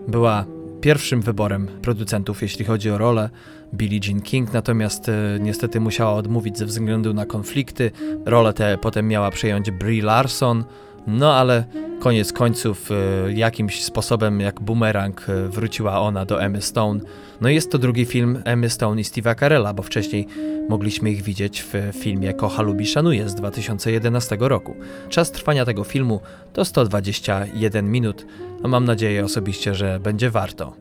[0.09, 0.45] była
[0.81, 3.31] pierwszym wyborem producentów, jeśli chodzi o rolę
[3.75, 7.91] Billie Jean King, natomiast e, niestety musiała odmówić ze względu na konflikty.
[8.25, 10.65] Rolę tę potem miała przejąć Brie Larson,
[11.07, 11.65] no ale
[12.01, 17.01] koniec końców e, jakimś sposobem jak bumerang e, wróciła ona do Emmy Stone.
[17.41, 20.27] No jest to drugi film Emmy Stone i Steve'a Carella, bo wcześniej
[20.69, 24.77] mogliśmy ich widzieć w filmie Kocha lubi szanuje z 2011 roku.
[25.09, 26.21] Czas trwania tego filmu
[26.53, 28.27] to 121 minut,
[28.63, 30.73] a mam nadzieję osobiście, że będzie warto.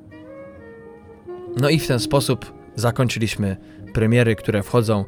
[1.62, 3.58] No i w ten sposób zakończyliśmy
[3.94, 5.06] premiery, które wchodzą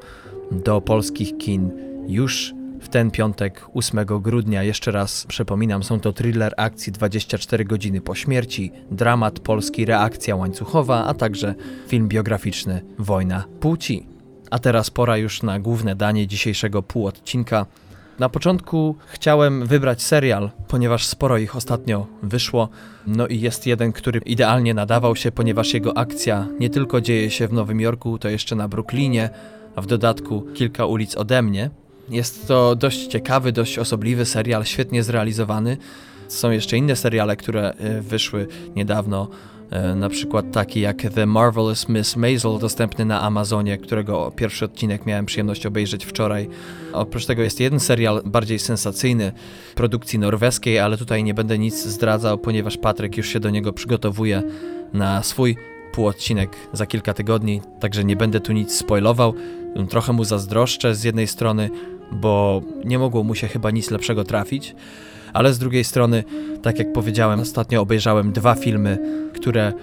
[0.52, 1.72] do polskich kin
[2.08, 4.64] już w ten piątek 8 grudnia.
[4.64, 11.06] Jeszcze raz przypominam, są to thriller akcji 24 godziny po śmierci, dramat polski reakcja łańcuchowa,
[11.06, 11.56] a także
[11.88, 14.08] film biograficzny Wojna płci.
[14.52, 17.66] A teraz pora już na główne danie dzisiejszego półodcinka.
[18.20, 22.70] Na początku chciałem wybrać serial, ponieważ sporo ich ostatnio wyszło.
[23.08, 27.48] No i jest jeden, który idealnie nadawał się, ponieważ jego akcja nie tylko dzieje się
[27.48, 29.30] w Nowym Jorku, to jeszcze na Brooklynie,
[29.76, 31.70] a w dodatku kilka ulic ode mnie.
[32.10, 35.78] Jest to dość ciekawy, dość osobliwy serial, świetnie zrealizowany.
[36.28, 39.30] Są jeszcze inne seriale, które e, wyszły niedawno
[39.72, 45.06] E, na przykład taki jak The Marvelous Miss Maisel, dostępny na Amazonie, którego pierwszy odcinek
[45.06, 46.50] miałem przyjemność obejrzeć wczoraj.
[46.94, 49.32] Oprócz tego jest jeden serial bardziej sensacyjny,
[49.76, 54.44] produkcji norweskiej, ale tutaj nie będę nic zdradzał, ponieważ Patryk już się do niego przygotowuje
[54.94, 55.58] na swój
[55.94, 59.34] półodcinek za kilka tygodni, także nie będę tu nic spoilował.
[59.90, 61.70] Trochę mu zazdroszczę z jednej strony,
[62.12, 64.76] bo nie mogło mu się chyba nic lepszego trafić
[65.34, 66.24] ale z drugiej strony,
[66.62, 68.98] tak jak powiedziałem, ostatnio obejrzałem dwa filmy,
[69.34, 69.74] które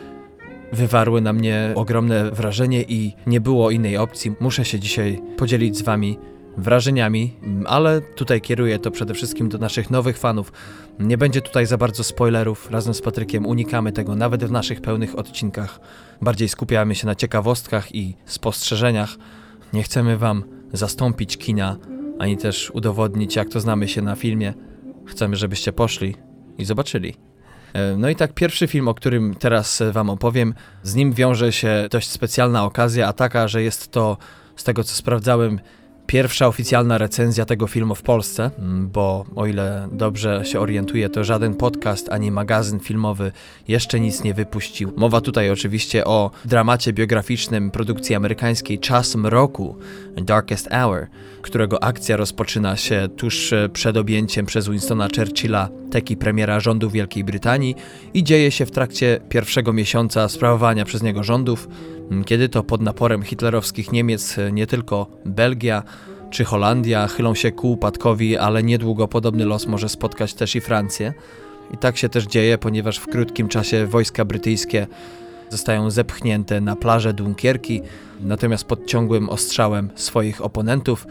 [0.73, 4.33] wywarły na mnie ogromne wrażenie i nie było innej opcji.
[4.41, 6.19] Muszę się dzisiaj podzielić z Wami
[6.57, 10.53] wrażeniami, ale tutaj kieruję to przede wszystkim do naszych nowych fanów.
[10.99, 12.71] Nie będzie tutaj za bardzo spoilerów.
[12.71, 15.81] Razem z Patrykiem unikamy tego nawet w naszych pełnych odcinkach.
[16.23, 19.17] Bardziej skupiamy się na ciekawostkach i spostrzeżeniach.
[19.73, 21.77] Nie chcemy Wam zastąpić kina,
[22.19, 24.55] ani też udowodnić, jak to znamy się na filmie.
[25.07, 26.17] Chcemy, żebyście poszli
[26.59, 27.15] i zobaczyli.
[27.73, 31.89] E, no i tak pierwszy film, o którym teraz wam opowiem, z nim wiąże się
[31.91, 34.17] dość specjalna okazja, a taka, że jest to,
[34.57, 35.61] z tego co sprawdzałem,
[36.07, 41.25] pierwsza oficjalna recenzja tego filmu w Polsce, mm, bo o ile dobrze się orientuję, to
[41.25, 43.33] żaden podcast ani magazyn filmowy
[43.69, 44.93] jeszcze nic nie wypuścił.
[44.97, 49.77] Mowa tutaj oczywiście o dramacie biograficznym produkcji amerykańskiej Czas Mroku,
[50.17, 51.07] Darkest Hour,
[51.45, 57.25] którego akcja rozpoczyna się tuż e, przed objęciem przez Winstona Churchilla teki premiera rządu Wielkiej
[57.25, 57.75] Brytanii
[58.15, 61.69] i dzieje się w trakcie pierwszego miesiąca sprawowania przez niego rządów,
[62.27, 65.83] kiedy to pod naporem hitlerowskich Niemiec e, nie tylko Belgia
[66.31, 71.15] czy Holandia chylą się ku upadkowi, ale niedługo podobny los może spotkać też i Francję.
[71.75, 74.87] I tak się też dzieje, ponieważ w krótkim czasie wojska brytyjskie
[75.51, 77.83] zostają zepchnięte na plażę Dunkierki,
[78.21, 81.07] natomiast pod ciągłym ostrzałem swoich oponentów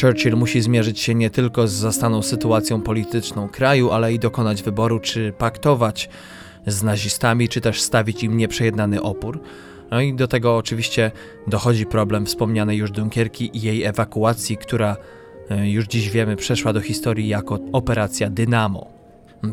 [0.00, 5.00] Churchill musi zmierzyć się nie tylko z zastaną sytuacją polityczną kraju, ale i dokonać wyboru,
[5.00, 6.08] czy paktować
[6.66, 9.40] z nazistami, czy też stawić im nieprzejednany opór.
[9.90, 11.10] No i do tego oczywiście
[11.46, 14.96] dochodzi problem wspomnianej już Dunkierki i jej ewakuacji, która
[15.50, 18.86] e, już dziś wiemy, przeszła do historii jako Operacja Dynamo.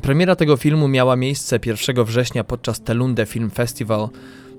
[0.02, 4.10] Premiera tego filmu miała miejsce 1 września podczas Telunde Film Festival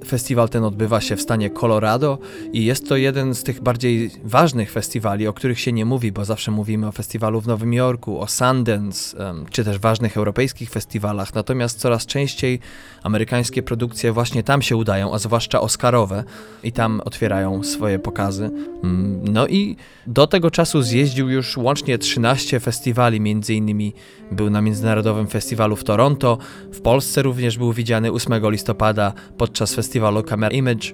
[0.06, 2.18] Festiwal ten odbywa się w stanie Colorado
[2.52, 6.24] i jest to jeden z tych bardziej ważnych festiwali, o których się nie mówi, bo
[6.24, 9.16] zawsze mówimy o festiwalu w Nowym Jorku, o Sundance,
[9.50, 11.34] czy też ważnych europejskich festiwalach.
[11.34, 12.60] Natomiast coraz częściej
[13.02, 16.24] amerykańskie produkcje właśnie tam się udają, a zwłaszcza Oscarowe,
[16.64, 18.50] i tam otwierają swoje pokazy.
[18.84, 19.76] Mm, no i
[20.06, 23.92] do tego czasu zjeździł już łącznie 13 festiwali, między innymi
[24.32, 26.38] był na Międzynarodowym Festiwalu w Toronto,
[26.72, 29.83] w Polsce również był widziany 8 listopada podczas festiwalu
[30.26, 30.92] Camera Image.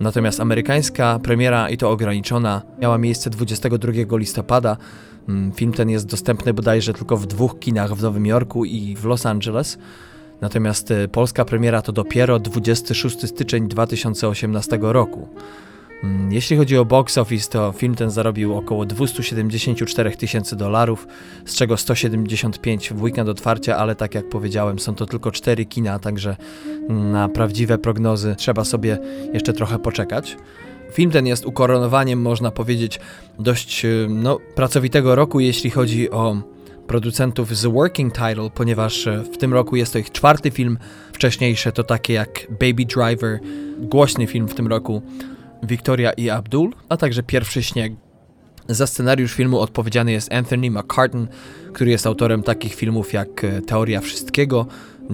[0.00, 4.76] Natomiast amerykańska premiera, i to ograniczona, miała miejsce 22 listopada.
[5.28, 9.04] Mm, film ten jest dostępny bodajże tylko w dwóch kinach w Nowym Jorku i w
[9.04, 9.78] Los Angeles.
[10.40, 15.28] Natomiast e, polska premiera to dopiero 26 styczeń 2018 roku.
[16.04, 21.06] Mm, jeśli chodzi o box office, to film ten zarobił około 274 tysięcy dolarów,
[21.44, 25.98] z czego 175 w weekend otwarcia, ale tak jak powiedziałem, są to tylko 4 kina,
[25.98, 26.36] także
[26.88, 28.98] na prawdziwe prognozy trzeba sobie
[29.32, 30.36] jeszcze trochę poczekać.
[30.92, 33.00] Film ten jest ukoronowaniem, można powiedzieć,
[33.38, 36.36] dość y, no, pracowitego roku, jeśli chodzi o
[36.86, 40.78] producentów z Working Title, ponieważ y, w tym roku jest to ich czwarty film.
[41.12, 43.40] Wcześniejsze to takie jak Baby Driver,
[43.78, 45.02] głośny film w tym roku,
[45.66, 47.92] Victoria i Abdul, a także Pierwszy Śnieg.
[48.68, 51.28] Za scenariusz filmu odpowiedzialny jest Anthony McCartan,
[51.72, 54.66] który jest autorem takich filmów jak e, Teoria Wszystkiego,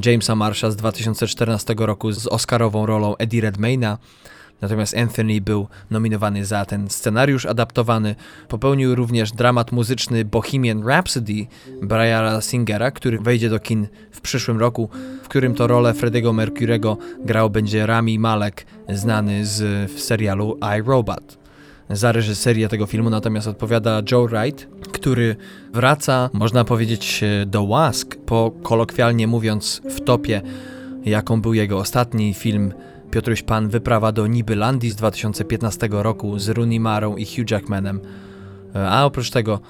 [0.05, 3.99] Jamesa Marsha z 2014 roku z Oscarową rolą Eddie Redmayna,
[4.61, 8.15] Natomiast Anthony był nominowany za ten scenariusz adaptowany.
[8.49, 11.47] Popełnił również dramat muzyczny Bohemian Rhapsody
[11.83, 14.89] Briana Singera, który wejdzie do kin w przyszłym roku,
[15.23, 21.41] w którym to rolę Frediego Mercurego grał będzie Rami Malek, znany z serialu I, Robot.
[21.91, 25.37] Za reżyserię tego filmu natomiast odpowiada Joe Wright, który
[25.73, 30.43] wraca, można powiedzieć, do łask po kolokwialnie mówiąc w topie,
[31.05, 32.73] jaką był jego ostatni film
[33.11, 38.01] Piotruś Pan wyprawa do Nibylandii z 2015 roku z Rooney Marą i Hugh Jackmanem.
[38.75, 39.61] A oprócz tego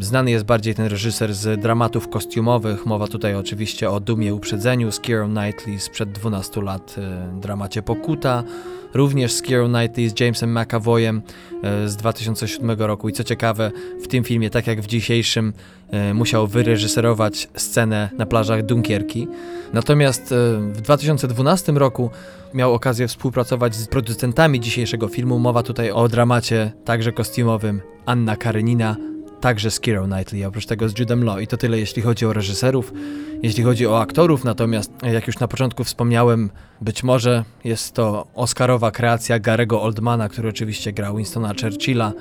[0.00, 2.86] znany jest bardziej ten reżyser z dramatów kostiumowych.
[2.86, 8.44] Mowa tutaj oczywiście o Dumie Uprzedzeniu z Keira Knightley sprzed 12 lat, e, dramacie Pokuta,
[8.94, 11.22] również z Keira Knightley z Jamesem McAvoyem
[11.62, 13.70] e, z 2007 roku i co ciekawe
[14.02, 15.52] w tym filmie, tak jak w dzisiejszym,
[15.90, 19.28] e, musiał wyreżyserować scenę na plażach Dunkierki.
[19.72, 20.34] Natomiast
[20.72, 22.10] w 2012 roku
[22.54, 25.38] miał okazję współpracować z producentami dzisiejszego filmu.
[25.38, 28.96] Mowa tutaj o dramacie także kostiumowym Anna Karenina,
[29.42, 31.40] także z Kira Knightley, oprócz tego z Judem Law.
[31.40, 32.92] I to tyle, jeśli chodzi o reżyserów.
[33.42, 36.50] Jeśli chodzi o aktorów, natomiast, jak już na początku wspomniałem,
[36.80, 42.12] być może jest to Oscarowa kreacja Garego Oldmana, który oczywiście grał Winstona Churchilla.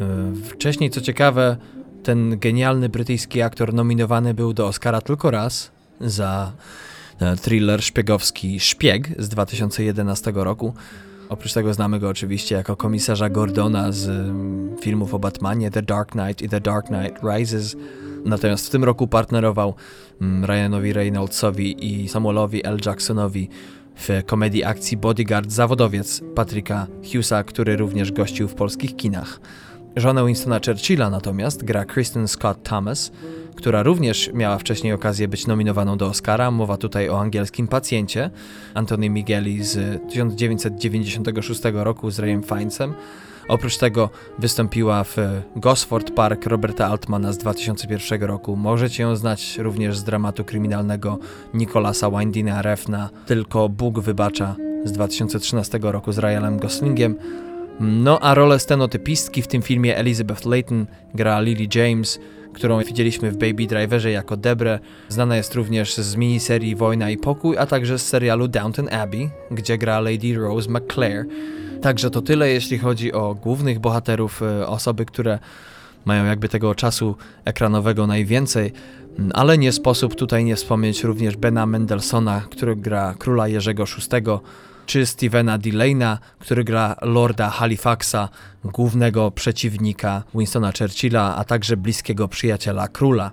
[0.00, 1.56] Yy, wcześniej, co ciekawe,
[2.02, 6.52] ten genialny brytyjski aktor nominowany był do Oscara tylko raz za
[7.20, 10.74] e, thriller szpiegowski Szpieg z 2011 roku.
[11.28, 16.10] Oprócz tego znamy go oczywiście jako komisarza Gordona z mm, filmów o Batmanie The Dark
[16.10, 17.76] Knight i The Dark Knight Rises.
[18.24, 19.74] Natomiast w tym roku partnerował
[20.20, 22.78] mm, Ryanowi Reynoldsowi i Samuelowi L.
[22.86, 23.48] Jacksonowi
[23.96, 29.40] w komedii akcji Bodyguard zawodowiec Patryka Hughesa, który również gościł w polskich kinach.
[29.96, 33.12] Żonę Winstona Churchilla natomiast gra Kristen Scott Thomas,
[33.54, 36.50] która również miała wcześniej okazję być nominowaną do Oscara.
[36.50, 38.30] Mowa tutaj o angielskim pacjencie
[38.74, 42.94] Antony Migueli z 1996 roku z Rayem Fiennesem.
[43.48, 45.16] Oprócz tego wystąpiła w
[45.56, 48.56] Gosford Park Roberta Altmana z 2001 roku.
[48.56, 51.18] Możecie ją znać również z dramatu kryminalnego
[51.54, 57.16] Nicolasa Windina Refna Tylko Bóg wybacza z 2013 roku z Ryanem Goslingiem.
[57.80, 62.18] No a rolę stenotypistki w tym filmie Elizabeth Layton gra Lily James,
[62.52, 64.78] którą widzieliśmy w Baby Driverze jako Debre.
[65.08, 69.78] Znana jest również z miniserii Wojna i Pokój, a także z serialu Downton Abbey, gdzie
[69.78, 71.24] gra Lady Rose McClare.
[71.82, 75.38] Także to tyle, jeśli chodzi o głównych bohaterów, e, osoby, które
[76.04, 78.72] mają jakby tego czasu ekranowego najwięcej,
[79.18, 84.22] mm, ale nie sposób tutaj nie wspomnieć również Bena Mendelssohna, który gra króla Jerzego VI,
[84.86, 88.28] czy Stevena Delana, który gra Lorda Halifaxa,
[88.64, 93.32] głównego przeciwnika Winstona Churchilla, a także bliskiego przyjaciela króla.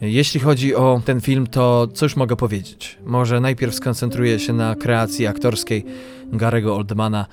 [0.00, 2.98] Jeśli chodzi o ten film, to cóż mogę powiedzieć?
[3.04, 5.84] Może najpierw skoncentruję się na kreacji aktorskiej
[6.32, 7.26] Garego Oldmana.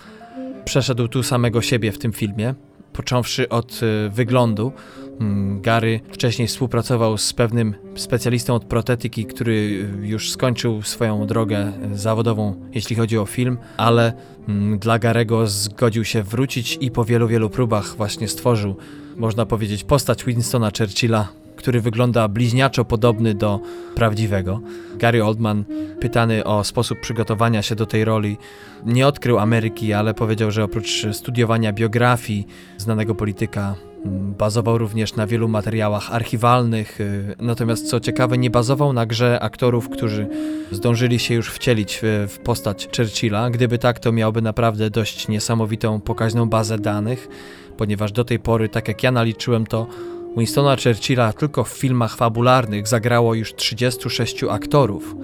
[0.66, 2.56] Przeszedł tu samego siebie w tym filmie.
[2.94, 4.72] Począwszy od e, wyglądu.
[5.20, 11.72] Mm, Gary wcześniej współpracował z pewnym specjalistą od protetyki, który e, już skończył swoją drogę
[11.94, 14.14] zawodową, jeśli chodzi o film, ale
[14.48, 18.76] mm, dla Garego zgodził się wrócić i po wielu, wielu próbach właśnie stworzył,
[19.18, 23.60] można powiedzieć, postać Winstona Churchilla, który wygląda bliźniaczo podobny do
[23.96, 24.62] prawdziwego.
[24.96, 25.64] Gary Oldman,
[26.00, 28.38] pytany o sposób przygotowania się do tej roli,
[28.86, 32.48] nie odkrył Ameryki, ale powiedział, że oprócz studiowania biografii
[32.78, 38.94] znanego polityka, mm, bazował również na wielu materiałach archiwalnych, y, natomiast co ciekawe, nie bazował
[38.94, 40.28] na grze aktorów, którzy
[40.72, 43.50] zdążyli się już wcielić w postać Churchilla.
[43.50, 47.28] Gdyby tak, to miałby naprawdę dość niesamowitą, pokaźną bazę danych,
[47.78, 49.88] ponieważ do tej pory, tak jak ja naliczyłem, to
[50.38, 55.16] Winstona Churchilla tylko w filmach fabularnych zagrało już 36 aktorów,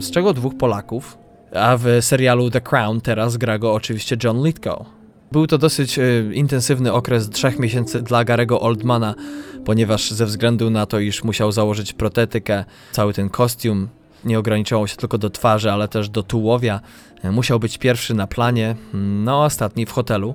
[0.00, 1.18] z czego dwóch Polaków,
[1.54, 4.86] a w serialu The Crown teraz gra go oczywiście John Lithgow.
[5.32, 9.14] Był to dosyć y, intensywny okres trzech miesięcy dla Garego Oldmana,
[9.64, 13.88] ponieważ ze względu na to, iż musiał założyć protetykę, cały ten kostium
[14.24, 16.80] nie ograniczało się tylko do twarzy, ale też do tułowia.
[17.24, 18.76] Y, musiał być pierwszy na planie,
[19.24, 20.34] no ostatni w hotelu,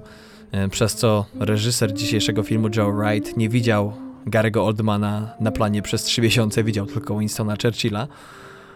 [0.66, 6.04] y, przez co reżyser dzisiejszego filmu Joe Wright nie widział Garego Oldmana na planie przez
[6.04, 8.08] trzy miesiące, widział tylko Winstona Churchilla.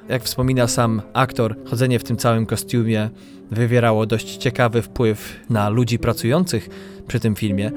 [0.10, 3.10] Jak wspomina sam aktor, chodzenie w tym całym kostiumie
[3.52, 6.70] wywierało dość ciekawy wpływ na ludzi pracujących
[7.08, 7.72] przy tym filmie.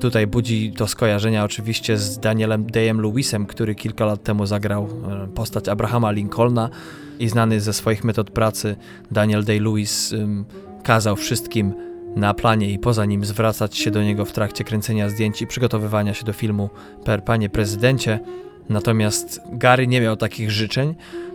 [0.00, 4.88] Tutaj budzi to skojarzenia oczywiście z Danielem Dayem Lewisem, który kilka lat temu zagrał
[5.24, 6.70] e, postać Abrahama Lincolna
[7.18, 8.76] i znany ze swoich metod pracy
[9.10, 10.44] Daniel Day-Lewis um,
[10.82, 11.74] kazał wszystkim
[12.16, 16.14] na planie i poza nim zwracać się do niego w trakcie kręcenia zdjęć i przygotowywania
[16.14, 16.70] się do filmu
[17.04, 18.20] per Panie Prezydencie.
[18.68, 20.94] Natomiast Gary nie miał takich życzeń,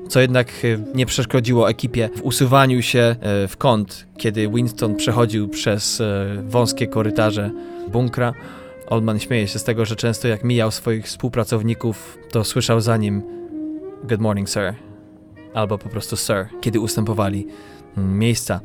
[0.09, 5.47] co jednak e, nie przeszkodziło ekipie w usuwaniu się e, w kąt, kiedy Winston przechodził
[5.47, 7.51] przez e, wąskie korytarze
[7.91, 8.33] bunkra.
[8.87, 13.23] Oldman śmieje się z tego, że często jak mijał swoich współpracowników, to słyszał za nim
[14.03, 14.73] Good morning, sir.
[15.53, 17.47] Albo po prostu sir, kiedy ustępowali
[17.97, 18.59] miejsca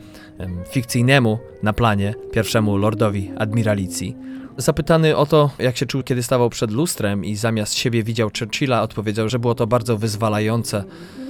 [0.70, 4.16] fikcyjnemu na planie pierwszemu lordowi admiralicji.
[4.56, 8.82] Zapytany o to, jak się czuł, kiedy stawał przed lustrem i zamiast siebie widział Churchilla,
[8.82, 10.84] odpowiedział, że było to bardzo wyzwalające,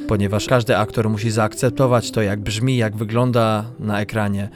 [0.09, 4.49] ponieważ każdy aktor musi zaakceptować to, jak brzmi, jak wygląda na ekranie.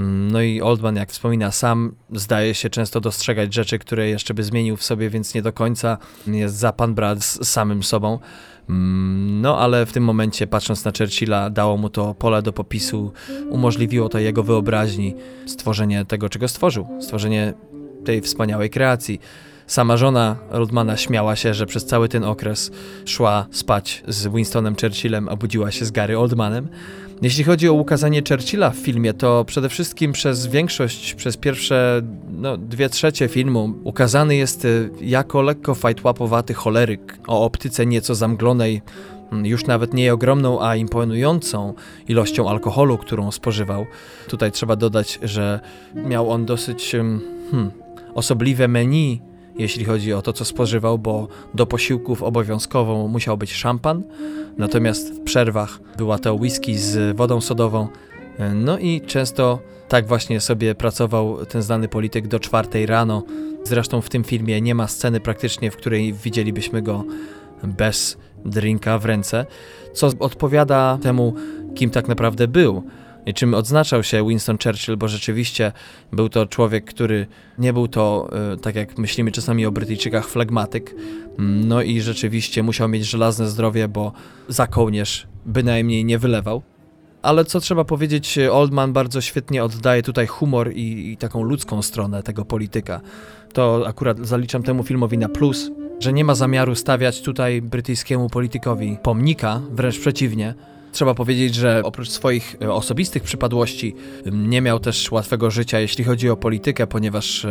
[0.00, 4.44] Mm, no i Oldman, jak wspomina sam, zdaje się często dostrzegać rzeczy, które jeszcze by
[4.44, 8.18] zmienił w sobie, więc nie do końca jest za pan brat z samym sobą.
[8.70, 13.12] Mm, no ale w tym momencie, patrząc na Churchilla, dało mu to pole do popisu,
[13.48, 15.14] umożliwiło to jego wyobraźni
[15.46, 17.54] stworzenie tego, czego stworzył, stworzenie
[18.04, 19.20] tej wspaniałej kreacji.
[19.66, 22.70] Sama żona Rodmana śmiała się, że przez cały ten okres
[23.04, 26.68] szła spać z Winstonem Churchillem, a budziła się z Gary Oldmanem.
[27.22, 32.56] Jeśli chodzi o ukazanie Churchilla w filmie, to przede wszystkim przez większość, przez pierwsze no,
[32.56, 38.82] dwie trzecie filmu ukazany jest y, jako lekko fajtłapowaty choleryk o optyce nieco zamglonej,
[39.32, 41.74] mm, już nawet nie ogromną, a imponującą
[42.08, 43.86] ilością alkoholu, którą spożywał.
[44.28, 45.60] Tutaj trzeba dodać, że
[45.94, 46.92] miał on dosyć
[47.50, 47.70] hmm,
[48.14, 49.22] osobliwe menu
[49.60, 54.02] jeśli chodzi o to, co spożywał, bo do posiłków obowiązkowo musiał być szampan,
[54.58, 57.88] natomiast w przerwach była to whisky z wodą sodową.
[58.54, 63.22] No i często tak właśnie sobie pracował ten znany polityk do czwartej rano.
[63.64, 67.04] Zresztą w tym filmie nie ma sceny praktycznie, w której widzielibyśmy go
[67.62, 69.46] bez drinka w ręce,
[69.92, 71.34] co odpowiada temu,
[71.74, 72.82] kim tak naprawdę był
[73.34, 75.72] czym odznaczał się Winston Churchill, bo rzeczywiście
[76.12, 77.26] był to człowiek, który
[77.58, 80.94] nie był to, e, tak jak myślimy czasami o Brytyjczykach, flegmatyk.
[81.38, 84.12] Mm, no i rzeczywiście musiał mieć żelazne zdrowie, bo
[84.48, 86.62] za kołnierz bynajmniej nie wylewał.
[87.22, 92.22] Ale co trzeba powiedzieć, Oldman bardzo świetnie oddaje tutaj humor i, i taką ludzką stronę
[92.22, 93.00] tego polityka.
[93.52, 98.98] To akurat zaliczam temu filmowi na plus, że nie ma zamiaru stawiać tutaj brytyjskiemu politykowi
[99.02, 100.54] pomnika, wręcz przeciwnie,
[100.92, 103.94] Trzeba powiedzieć, że oprócz swoich e, osobistych przypadłości
[104.32, 107.46] nie miał też łatwego życia, jeśli chodzi o politykę, ponieważ,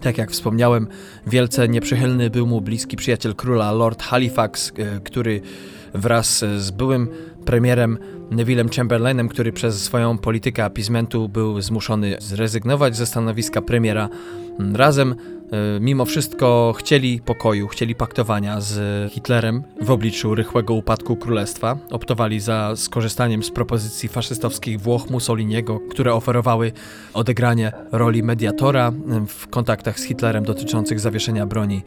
[0.00, 0.86] tak jak wspomniałem,
[1.26, 5.40] wielce nieprzychylny był mu bliski przyjaciel króla, Lord Halifax, e, który
[5.94, 7.08] wraz z byłym
[7.44, 7.98] premierem
[8.30, 14.08] Nevillem Chamberlainem, który przez swoją politykę apizmentu był zmuszony zrezygnować ze stanowiska premiera,
[14.72, 15.39] razem E,
[15.80, 21.78] mimo wszystko chcieli pokoju, chcieli paktowania z Hitlerem w obliczu rychłego upadku królestwa.
[21.90, 26.72] Optowali za skorzystaniem z propozycji faszystowskich Włoch Mussoliniego, które oferowały
[27.14, 28.92] odegranie roli mediatora
[29.28, 31.82] w kontaktach z Hitlerem dotyczących zawieszenia broni.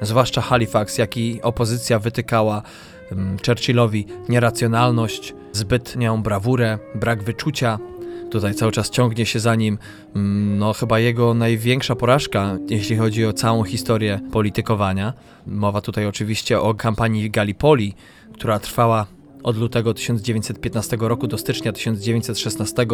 [0.00, 2.62] Zwłaszcza Halifax, jak i opozycja wytykała
[3.46, 7.78] Churchillowi nieracjonalność, zbytnią brawurę, brak wyczucia,
[8.30, 9.78] Tutaj cały czas ciągnie się za nim,
[10.14, 15.12] mm, no chyba jego największa porażka, jeśli chodzi o całą historię politykowania.
[15.46, 17.94] Mowa tutaj oczywiście o kampanii Gallipoli,
[18.32, 19.06] która trwała
[19.46, 22.86] od lutego 1915 roku do stycznia 1916.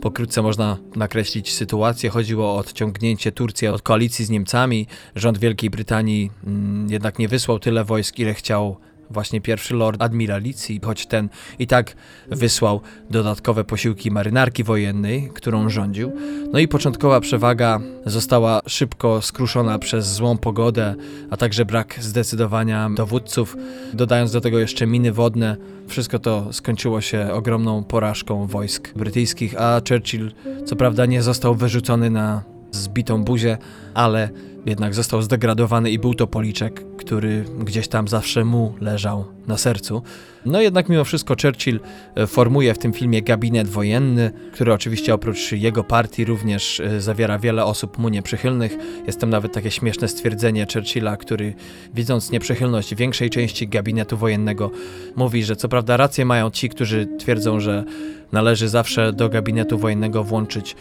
[0.00, 2.10] Pokrótce można nakreślić sytuację.
[2.10, 4.86] Chodziło o odciągnięcie Turcji od koalicji z Niemcami.
[5.16, 8.76] Rząd Wielkiej Brytanii mm, jednak nie wysłał tyle wojsk, ile chciał
[9.10, 11.94] właśnie pierwszy lord admiralicji, choć ten i tak
[12.28, 12.80] wysłał
[13.10, 16.12] dodatkowe posiłki marynarki wojennej, którą rządził.
[16.52, 20.94] No i początkowa przewaga została szybko skruszona przez złą pogodę,
[21.30, 23.56] a także brak zdecydowania dowódców,
[23.92, 25.56] dodając do tego jeszcze miny wodne.
[25.88, 30.32] Wszystko to skończyło się ogromną porażką wojsk brytyjskich, a Churchill
[30.64, 33.58] co prawda nie został wyrzucony na zbitą buzię,
[33.94, 34.30] ale
[34.66, 40.02] jednak został zdegradowany i był to policzek, który gdzieś tam zawsze mu leżał na sercu.
[40.46, 41.80] No jednak mimo wszystko Churchill
[42.14, 47.38] e, formuje w tym filmie gabinet wojenny, który oczywiście oprócz jego partii również e, zawiera
[47.38, 48.76] wiele osób mu nieprzychylnych.
[49.06, 51.54] Jest tam nawet takie śmieszne stwierdzenie Churchilla, który
[51.94, 54.70] widząc nieprzychylność większej części gabinetu wojennego
[55.16, 57.84] mówi, że co prawda rację mają ci, którzy twierdzą, że
[58.32, 60.76] należy zawsze do gabinetu wojennego włączyć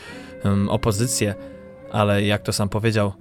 [0.45, 1.35] um, opozycję,
[1.91, 3.13] ale jak to sam powiedział,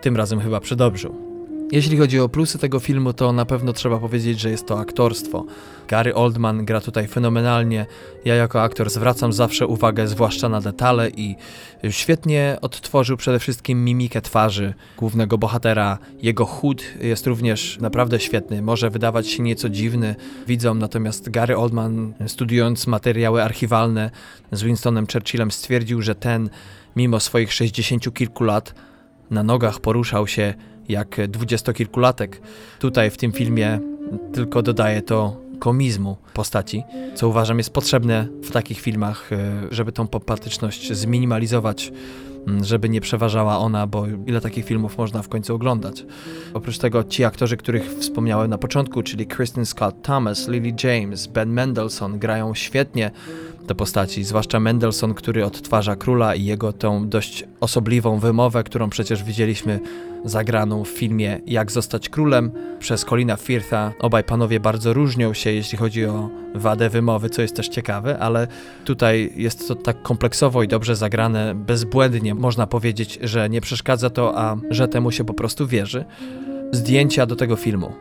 [0.00, 1.26] tym razem chyba przedobrzył.
[1.72, 5.44] Jeśli chodzi o plusy tego filmu, to na pewno trzeba powiedzieć, że jest to aktorstwo.
[5.88, 7.86] Gary Oldman gra tutaj fenomenalnie.
[8.24, 11.36] Ja jako aktor zwracam zawsze uwagę zwłaszcza na detale i
[11.90, 15.98] świetnie odtworzył przede wszystkim mimikę twarzy głównego bohatera.
[16.22, 18.62] Jego chód jest również naprawdę świetny.
[18.62, 20.14] Może wydawać się nieco dziwny
[20.46, 24.10] widzom, natomiast Gary Oldman studiując materiały archiwalne
[24.52, 26.50] z Winstonem Churchillem stwierdził, że ten
[26.96, 28.74] mimo swoich sześćdziesięciu kilku lat
[29.30, 30.54] na nogach poruszał się
[30.88, 32.40] jak dwudziestokilkulatek.
[32.78, 33.80] Tutaj w tym filmie
[34.32, 36.82] tylko dodaje to komizmu postaci,
[37.14, 39.38] co uważam jest potrzebne w takich filmach, e,
[39.70, 41.92] żeby tą popatyczność zminimalizować,
[42.62, 46.04] żeby nie przeważała ona, bo ile takich filmów można w końcu oglądać.
[46.54, 51.52] Oprócz tego ci aktorzy, których wspomniałem na początku, czyli Kristen Scott Thomas, Lily James, Ben
[51.52, 53.10] Mendelsohn grają świetnie
[53.66, 59.24] te postaci, zwłaszcza Mendelssohn, który odtwarza króla i jego tą dość osobliwą wymowę, którą przecież
[59.24, 59.80] widzieliśmy
[60.26, 63.92] zagraną w filmie Jak zostać królem przez Colina Firtha.
[64.00, 68.48] Obaj panowie bardzo różnią się, jeśli chodzi o wadę wymowy, co jest też ciekawe, ale
[68.84, 72.34] tutaj jest to tak kompleksowo i dobrze zagrane, bezbłędnie.
[72.34, 76.04] Można powiedzieć, że nie przeszkadza to, a że temu się po prostu wierzy.
[76.72, 77.92] Zdjęcia do tego filmu.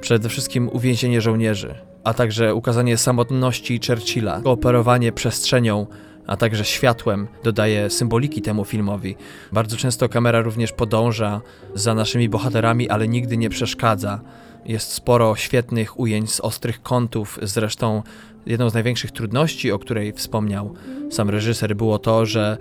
[0.00, 1.74] Przede wszystkim uwięzienie żołnierzy,
[2.04, 5.86] a także ukazanie samotności Churchilla, operowanie przestrzenią,
[6.28, 9.16] a także światłem dodaje symboliki temu filmowi.
[9.52, 11.40] Bardzo często kamera również podąża
[11.74, 14.20] za naszymi bohaterami, ale nigdy nie przeszkadza.
[14.64, 18.02] Jest sporo świetnych ujęć z ostrych kątów, zresztą
[18.46, 20.74] jedną z największych trudności, o której wspomniał
[21.10, 22.58] sam reżyser, było to, że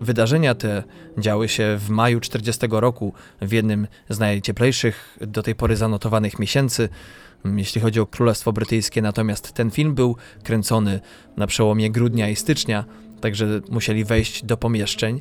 [0.00, 0.82] wydarzenia te
[1.18, 6.88] działy się w maju 40 roku, w jednym z najcieplejszych do tej pory zanotowanych miesięcy,
[7.44, 11.00] jeśli chodzi o Królestwo Brytyjskie, natomiast ten film był kręcony
[11.36, 12.84] na przełomie grudnia i stycznia,
[13.20, 15.20] także musieli wejść do pomieszczeń,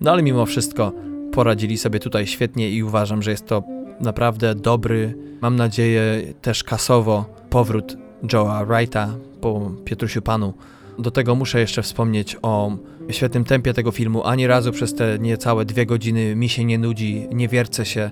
[0.00, 0.92] no ale mimo wszystko
[1.32, 3.62] poradzili sobie tutaj świetnie i uważam, że jest to
[4.00, 10.54] naprawdę dobry, mam nadzieję też kasowo, powrót Joe'a Wrighta po Piotrusiu Panu.
[10.98, 12.72] Do tego muszę jeszcze wspomnieć o
[13.10, 14.24] świetnym tempie tego filmu.
[14.24, 18.10] Ani razu przez te niecałe dwie godziny mi się nie nudzi, nie wiercę się.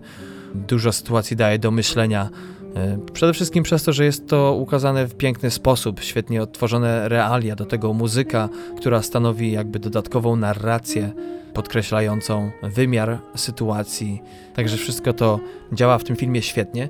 [0.55, 2.31] Dużo sytuacji daje do myślenia.
[2.77, 7.57] E, przede wszystkim przez to, że jest to ukazane w piękny sposób, świetnie odtworzone realia,
[7.57, 11.13] do tego muzyka, która stanowi jakby dodatkową narrację
[11.55, 14.23] podkreślającą wymiar sytuacji.
[14.55, 15.41] Także wszystko to
[15.73, 16.89] działa w tym filmie świetnie.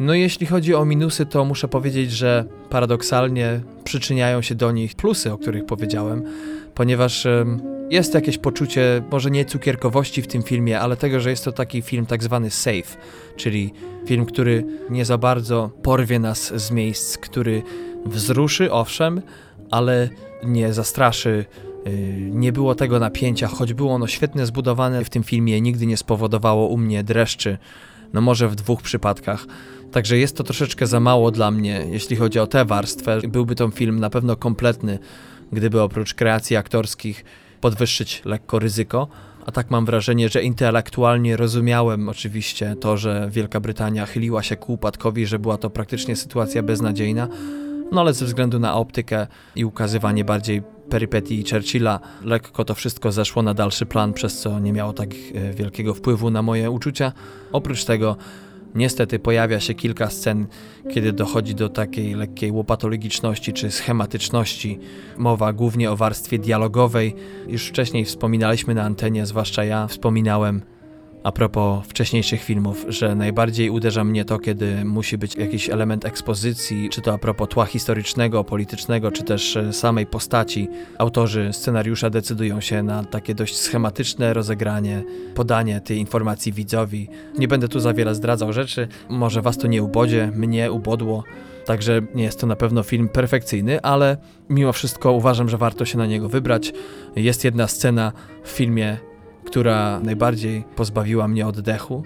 [0.00, 5.32] No jeśli chodzi o minusy, to muszę powiedzieć, że paradoksalnie przyczyniają się do nich plusy,
[5.32, 6.22] o których powiedziałem,
[6.74, 7.26] ponieważ
[7.90, 11.82] jest jakieś poczucie, może nie cukierkowości w tym filmie, ale tego, że jest to taki
[11.82, 12.96] film tak zwany safe,
[13.36, 13.72] czyli
[14.06, 17.62] film, który nie za bardzo porwie nas z miejsc, który
[18.06, 19.22] wzruszy, owszem,
[19.70, 20.08] ale
[20.44, 21.44] nie zastraszy
[21.86, 25.96] y, nie było tego napięcia, choć było ono świetnie zbudowane w tym filmie, nigdy nie
[25.96, 27.58] spowodowało u mnie dreszczy,
[28.12, 29.46] no może w dwóch przypadkach.
[29.92, 33.20] Także jest to troszeczkę za mało dla mnie, jeśli chodzi o tę warstwę.
[33.28, 34.98] Byłby to film na pewno kompletny,
[35.52, 37.24] gdyby oprócz kreacji aktorskich
[37.60, 39.08] podwyższyć lekko ryzyko.
[39.46, 44.72] A tak mam wrażenie, że intelektualnie rozumiałem oczywiście to, że Wielka Brytania chyliła się ku
[44.72, 47.28] upadkowi, że była to praktycznie sytuacja beznadziejna.
[47.92, 49.26] No ale ze względu na optykę
[49.56, 54.72] i ukazywanie bardziej perypetii Churchilla, lekko to wszystko zeszło na dalszy plan, przez co nie
[54.72, 57.12] miało tak e, wielkiego wpływu na moje uczucia.
[57.52, 58.16] Oprócz tego
[58.74, 60.46] Niestety pojawia się kilka scen,
[60.94, 64.78] kiedy dochodzi do takiej lekkiej łopatologiczności czy schematyczności.
[65.18, 67.14] Mowa głównie o warstwie dialogowej.
[67.46, 70.62] Już wcześniej wspominaliśmy na antenie, zwłaszcza ja wspominałem
[71.22, 76.88] a propos wcześniejszych filmów, że najbardziej uderza mnie to, kiedy musi być jakiś element ekspozycji,
[76.90, 80.68] czy to a propos tła historycznego, politycznego, czy też e, samej postaci.
[80.98, 85.02] Autorzy scenariusza decydują się na takie dość schematyczne rozegranie,
[85.34, 87.08] podanie tej informacji widzowi.
[87.38, 91.24] Nie będę tu za wiele zdradzał rzeczy, może was to nie ubodzie, mnie ubodło.
[91.64, 94.16] Także nie jest to na pewno film perfekcyjny, ale
[94.48, 96.72] mimo wszystko uważam, że warto się na niego wybrać.
[97.16, 98.12] Jest jedna scena
[98.44, 98.96] w filmie,
[99.44, 102.02] która najbardziej pozbawiła mnie oddechu.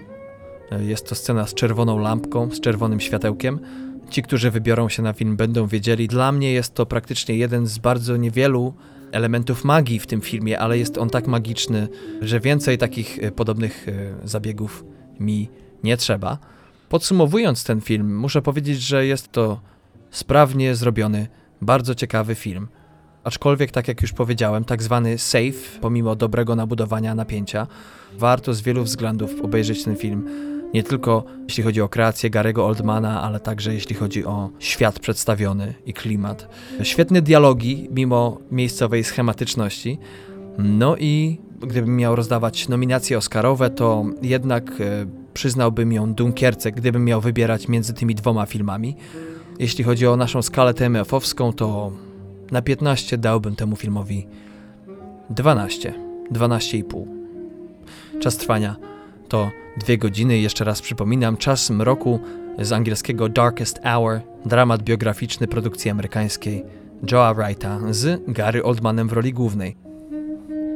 [0.79, 3.59] Jest to scena z czerwoną lampką, z czerwonym światełkiem.
[4.09, 6.07] Ci, którzy wybiorą się na film, będą wiedzieli.
[6.07, 8.73] Dla mnie jest to praktycznie jeden z bardzo niewielu
[9.11, 11.87] elementów magii w tym filmie, ale jest on tak magiczny,
[12.21, 14.85] że więcej takich e, podobnych e, zabiegów
[15.19, 15.49] mi
[15.83, 16.37] nie trzeba.
[16.89, 19.61] Podsumowując ten film, muszę powiedzieć, że jest to
[20.11, 21.27] sprawnie zrobiony,
[21.61, 22.67] bardzo ciekawy film.
[23.25, 27.67] Aczkolwiek, tak jak już powiedziałem, tak zwany safe, pomimo dobrego nabudowania napięcia,
[28.17, 30.29] warto z wielu względów obejrzeć ten film.
[30.73, 35.73] Nie tylko jeśli chodzi o kreację Garego Oldmana, ale także jeśli chodzi o świat przedstawiony
[35.85, 36.49] i klimat.
[36.83, 39.97] Świetne dialogi, mimo miejscowej schematyczności.
[40.57, 47.21] No i gdybym miał rozdawać nominacje Oscarowe, to jednak e, przyznałbym ją Dunkierce, gdybym miał
[47.21, 48.95] wybierać między tymi dwoma filmami.
[49.59, 51.91] Jeśli chodzi o naszą skalę TMF-owską, to
[52.51, 54.27] na 15 dałbym temu filmowi
[55.29, 55.93] 12,
[56.31, 57.05] 12,5.
[58.19, 58.75] Czas trwania
[59.29, 60.37] to dwie godziny.
[60.37, 62.19] Jeszcze raz przypominam, czas mroku
[62.59, 66.63] z angielskiego Darkest Hour, dramat biograficzny produkcji amerykańskiej
[67.11, 69.77] Joa Wrighta z Gary Oldmanem w roli głównej.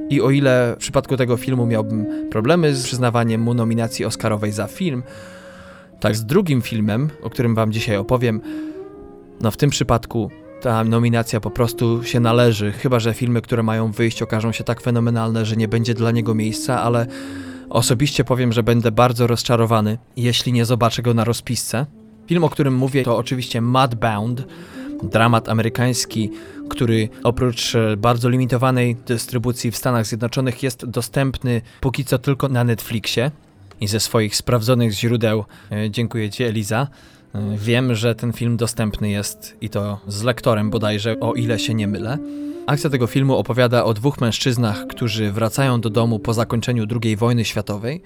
[0.09, 4.67] I o ile w przypadku tego filmu miałbym problemy z przyznawaniem mu nominacji Oscarowej za
[4.67, 5.03] film,
[5.99, 8.41] tak z drugim filmem, o którym Wam dzisiaj opowiem,
[9.41, 10.31] no w tym przypadku
[10.61, 14.81] ta nominacja po prostu się należy, chyba że filmy, które mają wyjść, okażą się tak
[14.81, 17.07] fenomenalne, że nie będzie dla niego miejsca, ale
[17.69, 21.85] osobiście powiem, że będę bardzo rozczarowany, jeśli nie zobaczę go na rozpisce.
[22.27, 24.43] Film, o którym mówię, to oczywiście Mudbound,
[25.03, 26.31] dramat amerykański,
[26.69, 32.63] który oprócz e, bardzo limitowanej dystrybucji w Stanach Zjednoczonych jest dostępny póki co tylko na
[32.63, 33.31] Netflixie.
[33.81, 36.87] I ze swoich sprawdzonych źródeł, e, dziękuję Ci Eliza,
[37.57, 41.87] Wiem, że ten film dostępny jest i to z lektorem bodajże, o ile się nie
[41.87, 42.17] mylę.
[42.67, 47.45] Akcja tego filmu opowiada o dwóch mężczyznach, którzy wracają do domu po zakończeniu II wojny
[47.45, 48.01] światowej.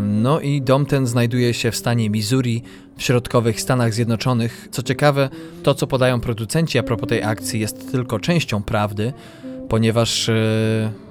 [0.00, 2.62] No i dom ten znajduje się w stanie Missouri
[2.96, 4.68] w środkowych Stanach Zjednoczonych.
[4.70, 5.28] Co ciekawe,
[5.62, 9.12] to co podają producenci a propos tej akcji jest tylko częścią prawdy,
[9.68, 10.34] ponieważ e,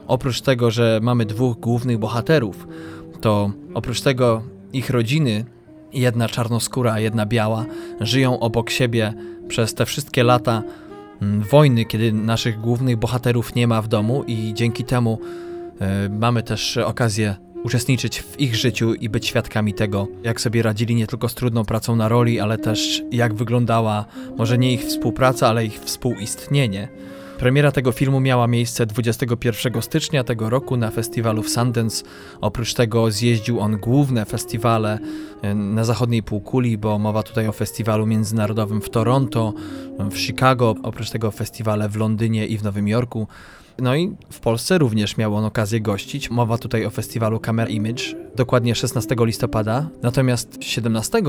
[0.07, 2.67] oprócz tego, że mamy dwóch głównych bohaterów,
[3.21, 4.41] to oprócz tego
[4.73, 5.45] ich rodziny
[5.95, 7.65] jedna czarnoskóra, a jedna biała,
[7.99, 9.13] żyją obok siebie
[9.47, 10.63] przez te wszystkie lata
[11.21, 15.19] mm, wojny, kiedy naszych głównych bohaterów nie ma w domu i dzięki temu
[16.05, 20.95] y, mamy też okazję uczestniczyć w ich życiu i być świadkami tego, jak sobie radzili
[20.95, 24.05] nie tylko z trudną pracą na roli, ale też jak wyglądała
[24.37, 26.87] może nie ich współpraca, ale ich współistnienie.
[27.37, 32.03] Premiera tego filmu miała miejsce 21 stycznia tego roku na festiwalu w Sundance.
[32.41, 34.99] Oprócz tego zjeździł on główne festiwale
[35.41, 39.53] e, na zachodniej półkuli, bo mowa tutaj o festiwalu międzynarodowym w Toronto,
[39.99, 43.27] w Chicago, oprócz tego festiwale w Londynie i w Nowym Jorku.
[43.79, 46.29] No i w Polsce również miał on okazję gościć.
[46.29, 48.03] Mowa tutaj o festiwalu Camera Image,
[48.35, 49.89] dokładnie 16 listopada.
[50.01, 51.21] Natomiast 17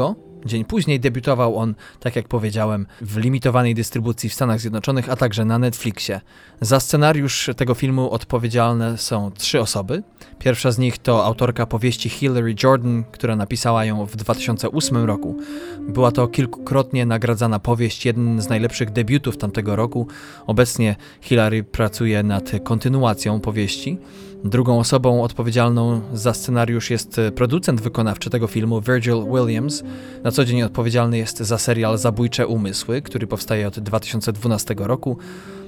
[0.47, 5.45] Dzień później debiutował on, tak jak powiedziałem, w limitowanej dystrybucji w Stanach Zjednoczonych, a także
[5.45, 6.21] na Netflixie.
[6.61, 10.03] Za scenariusz tego filmu odpowiedzialne są trzy osoby.
[10.39, 15.37] Pierwsza z nich to autorka powieści Hilary Jordan, która napisała ją w 2008 roku.
[15.81, 20.07] Była to kilkukrotnie nagradzana powieść, jeden z najlepszych debiutów tamtego roku.
[20.47, 23.99] Obecnie Hilary pracuje nad kontynuacją powieści.
[24.47, 29.83] Drugą osobą odpowiedzialną za scenariusz jest producent wykonawczy tego filmu, Virgil Williams.
[30.25, 35.19] Na co dzień odpowiedzialny jest za serial Zabójcze Umysły, który powstaje od 2012 roku.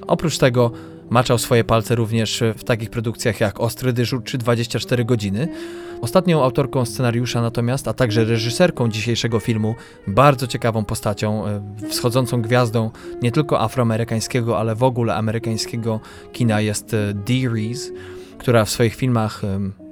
[0.07, 0.71] Oprócz tego
[1.09, 5.47] maczał swoje palce również w takich produkcjach jak Ostry Dyżur czy 24 godziny.
[6.01, 9.75] Ostatnią autorką scenariusza natomiast, a także reżyserką dzisiejszego filmu,
[10.07, 15.99] bardzo ciekawą postacią, e, wschodzącą gwiazdą nie tylko afroamerykańskiego, ale w ogóle amerykańskiego
[16.33, 17.91] kina jest e, Dee Reese
[18.39, 19.41] która w swoich filmach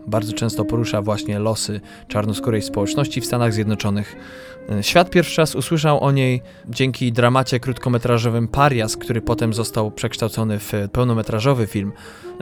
[0.08, 4.16] bardzo często porusza właśnie losy czarnoskórej społeczności w Stanach Zjednoczonych.
[4.70, 10.60] E, świat pierwszy raz usłyszał o niej dzięki dramacie krótkometrażowym Parias, który potem został przekształcony
[10.60, 11.91] w pełnometrażowy film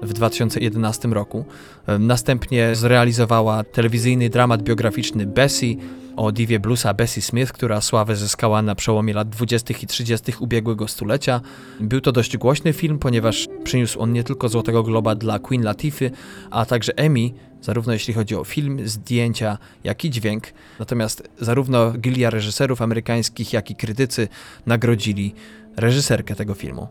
[0.02, 1.46] w 2011 roku.
[1.88, 5.78] E, następnie zrealizowała telewizyjny dramat biograficzny Bessie,
[6.16, 9.74] o divie bluesa Bessie Smith, która sławę zyskała na przełomie lat 20.
[9.84, 10.34] i 30.
[10.40, 11.42] ubiegłego stulecia.
[11.80, 16.12] Był to dość głośny film, ponieważ przyniósł on nie tylko Złotego Globa dla Queen Latify,
[16.52, 17.30] a także Emmy,
[17.62, 20.44] zarówno jeśli chodzi o film, zdjęcia, jak i dźwięk.
[20.80, 24.28] Natomiast zarówno gilia reżyserów amerykańskich, jak i krytycy
[24.66, 25.34] nagrodzili
[25.78, 26.88] reżyserkę tego filmu.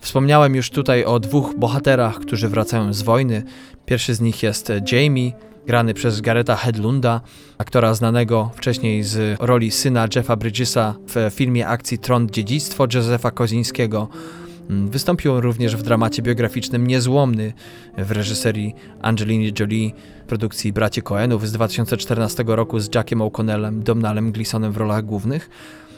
[0.00, 3.42] Wspomniałem już tutaj o dwóch bohaterach, którzy wracają z wojny.
[3.86, 5.32] Pierwszy z nich jest Jamie,
[5.66, 7.20] grany przez Gareta Hedlunda,
[7.58, 14.08] aktora znanego wcześniej z roli syna Jeffa Bridgesa w filmie akcji Tron Dziedzictwo Józefa Kozińskiego.
[14.70, 17.52] Mm, wystąpił również w dramacie biograficznym Niezłomny
[17.98, 19.90] w reżyserii Angeliny Jolie,
[20.26, 25.50] produkcji Braci Coenów z 2014 roku z Jackiem O'Connellem, Domnalem Glisonem w rolach głównych.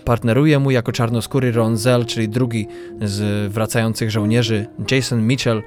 [0.04, 2.66] Partneruje mu jako czarnoskóry Ron Zell, czyli drugi
[3.02, 5.62] z wracających żołnierzy, Jason Mitchell,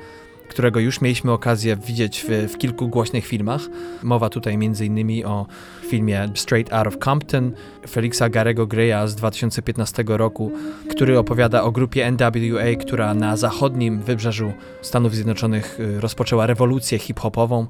[0.54, 3.62] którego już mieliśmy okazję widzieć w, w kilku głośnych filmach.
[4.04, 5.26] Mowa tutaj m.in.
[5.26, 5.46] o
[5.90, 7.52] filmie Straight Out of Compton
[7.90, 10.52] Felixa Garego Greya z 2015 roku,
[10.90, 17.68] który opowiada o grupie NWA, która na zachodnim wybrzeżu Stanów Zjednoczonych y, rozpoczęła rewolucję hip-hopową.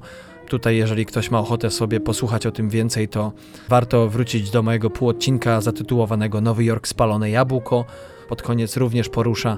[0.48, 3.32] Tutaj, jeżeli ktoś ma ochotę sobie posłuchać o tym więcej, to
[3.68, 7.84] warto wrócić do mojego półodcinka zatytułowanego Nowy Jork Spalone Jabłko.
[8.28, 9.56] Pod koniec również porusza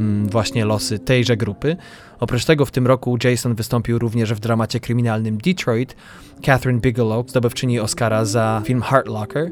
[0.00, 1.76] mm, właśnie losy tejże grupy.
[2.20, 5.96] Oprócz tego w tym roku Jason wystąpił również w dramacie kryminalnym Detroit.
[6.42, 9.50] Catherine Bigelow, zdobywczyni Oscara za film Heart Locker,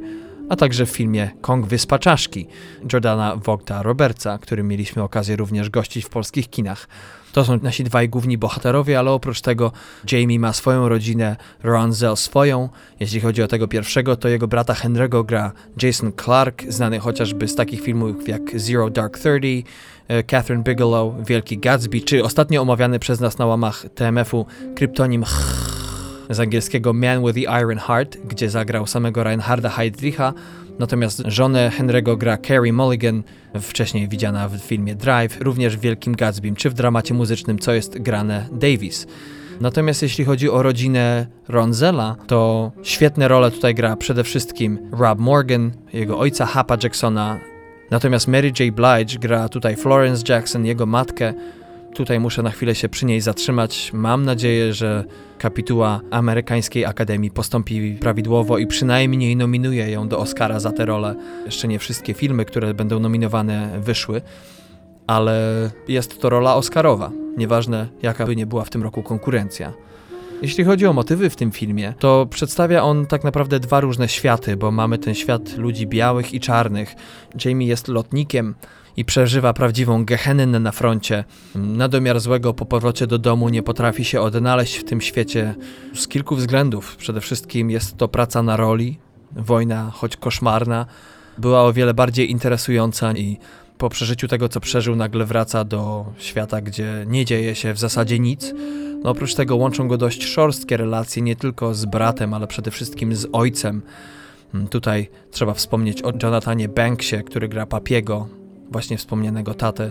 [0.49, 2.47] a także w filmie Kong Wyspa Czaszki
[2.93, 6.89] Jordana Wogta Robertsa, którym mieliśmy okazję również gościć w polskich kinach.
[7.35, 9.73] To są nasi dwaj główni bohaterowie, ale oprócz tego
[10.13, 12.69] Jamie ma swoją rodzinę, Ron Zell swoją.
[13.01, 17.55] Jeśli chodzi o tego pierwszego, to jego brata Henry'ego gra Jason Clark, znany chociażby z
[17.55, 19.63] takich filmów jak Zero Dark Thirty,
[20.09, 25.25] e, Catherine Bigelow, Wielki Gatsby, czy ostatnio omawiany przez nas na łamach TMF-u kryptonim
[26.31, 30.33] z angielskiego Man with the Iron Heart, gdzie zagrał samego Reinharda Heydricha,
[30.79, 33.23] natomiast żonę Henry'ego gra Carrie Mulligan,
[33.61, 37.99] wcześniej widziana w filmie Drive, również w Wielkim Gatsbym, czy w dramacie muzycznym Co jest
[37.99, 39.07] grane Davis.
[39.61, 45.71] Natomiast jeśli chodzi o rodzinę Ronzella, to świetne role tutaj gra przede wszystkim Rob Morgan,
[45.93, 47.39] jego ojca Hapa Jacksona,
[47.91, 48.75] natomiast Mary J.
[48.75, 51.35] Blige gra tutaj Florence Jackson, jego matkę,
[51.95, 53.91] Tutaj muszę na chwilę się przy niej zatrzymać.
[53.93, 55.05] Mam nadzieję, że
[55.39, 61.15] kapituła amerykańskiej akademii postąpi prawidłowo i przynajmniej nominuje ją do Oscara za tę rolę.
[61.47, 64.23] Jeszcze nie wszystkie filmy, które będą nominowane, wyszły,
[65.07, 67.11] ale jest to rola Oscarowa.
[67.37, 69.73] Nieważne, jaka by nie była w tym roku konkurencja.
[70.43, 74.57] Jeśli chodzi o motywy w tym filmie, to przedstawia on tak naprawdę dwa różne światy,
[74.57, 76.95] bo mamy ten świat ludzi białych i czarnych.
[77.45, 78.55] Jamie jest lotnikiem,
[78.97, 81.25] i przeżywa prawdziwą gehennę na froncie.
[81.55, 85.55] Nadomiar złego po powrocie do domu nie potrafi się odnaleźć w tym świecie
[85.95, 86.97] z kilku względów.
[86.97, 88.99] Przede wszystkim jest to praca na roli,
[89.33, 90.87] wojna, choć koszmarna,
[91.39, 93.39] była o wiele bardziej interesująca i
[93.79, 98.19] po przeżyciu tego, co przeżył, nagle wraca do świata, gdzie nie dzieje się w zasadzie
[98.19, 98.55] nic.
[99.05, 103.17] No oprócz tego łączą go dość szorstkie relacje nie tylko z bratem, ale przede wszystkim
[103.17, 103.83] z ojcem.
[104.71, 108.29] Tutaj trzeba wspomnieć o Jonathanie Banksie, który gra Papiego,
[108.71, 109.91] właśnie wspomnianego tatę.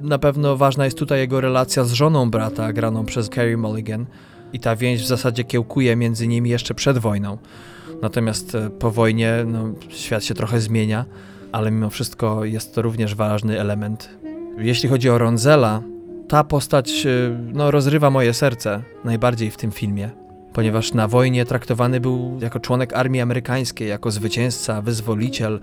[0.00, 4.06] Na pewno ważna jest tutaj jego relacja z żoną brata, graną przez Carrie Mulligan.
[4.52, 7.38] I ta więź w zasadzie kiełkuje między nimi jeszcze przed wojną.
[8.02, 11.04] Natomiast e, po wojnie no, świat się trochę zmienia,
[11.52, 14.10] ale mimo wszystko jest to również ważny element.
[14.58, 15.82] Jeśli chodzi o Ronzela,
[16.28, 17.10] ta postać e,
[17.52, 20.10] no, rozrywa moje serce najbardziej w tym filmie,
[20.52, 25.60] ponieważ na wojnie traktowany był jako członek armii amerykańskiej, jako zwycięzca, wyzwoliciel,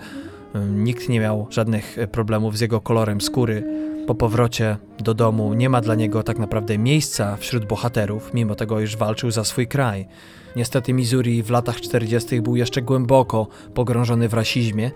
[0.75, 3.63] Nikt nie miał żadnych e, problemów z jego kolorem skóry.
[4.07, 8.81] Po powrocie do domu nie ma dla niego tak naprawdę miejsca wśród bohaterów, mimo tego,
[8.81, 10.07] iż walczył za swój kraj.
[10.55, 12.41] Niestety Missouri w latach 40.
[12.41, 14.91] był jeszcze głęboko pogrążony w rasizmie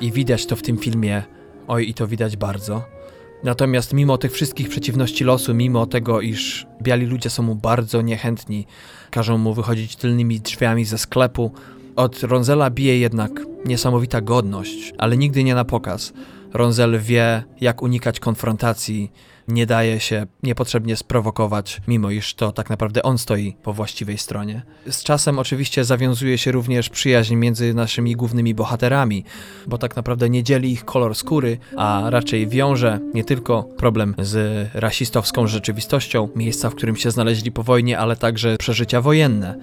[0.00, 1.22] i widać to w tym filmie,
[1.68, 2.82] oj i to widać bardzo.
[3.44, 8.66] Natomiast mimo tych wszystkich przeciwności losu, mimo tego, iż biali ludzie są mu bardzo niechętni,
[9.10, 11.52] każą mu wychodzić tylnymi drzwiami ze sklepu,
[11.96, 13.30] od Ronzela bije jednak
[13.64, 16.12] niesamowita godność, ale nigdy nie na pokaz.
[16.52, 19.12] Ronzel wie, jak unikać konfrontacji,
[19.48, 24.62] nie daje się niepotrzebnie sprowokować, mimo iż to tak naprawdę on stoi po właściwej stronie.
[24.90, 29.24] Z czasem oczywiście zawiązuje się również przyjaźń między naszymi głównymi bohaterami,
[29.66, 34.68] bo tak naprawdę nie dzieli ich kolor skóry, a raczej wiąże nie tylko problem z
[34.74, 39.58] rasistowską rzeczywistością, miejsca, w którym się znaleźli po wojnie, ale także przeżycia wojenne.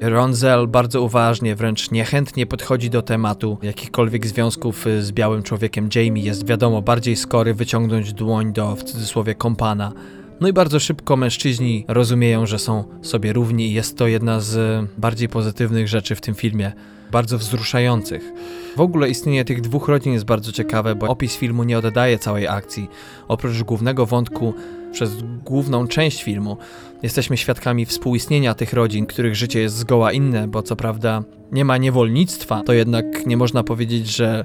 [0.00, 5.88] Ronzel bardzo uważnie, wręcz niechętnie podchodzi do tematu jakichkolwiek związków z białym człowiekiem.
[5.94, 9.92] Jamie jest wiadomo bardziej skory wyciągnąć dłoń do w cudzysłowie kompana.
[10.40, 14.84] No i bardzo szybko mężczyźni rozumieją, że są sobie równi i jest to jedna z
[14.98, 16.72] bardziej pozytywnych rzeczy w tym filmie.
[17.12, 18.32] bardzo wzruszających.
[18.76, 22.48] W ogóle istnienie tych dwóch rodzin jest bardzo ciekawe, bo opis filmu nie oddaje całej
[22.48, 22.88] akcji.
[23.28, 24.54] Oprócz głównego wątku,
[24.92, 26.56] przez główną część filmu,
[27.02, 31.22] jesteśmy świadkami współistnienia tych rodzin, których życie jest zgoła inne, bo co prawda
[31.52, 34.44] nie ma niewolnictwa, to jednak nie można powiedzieć, że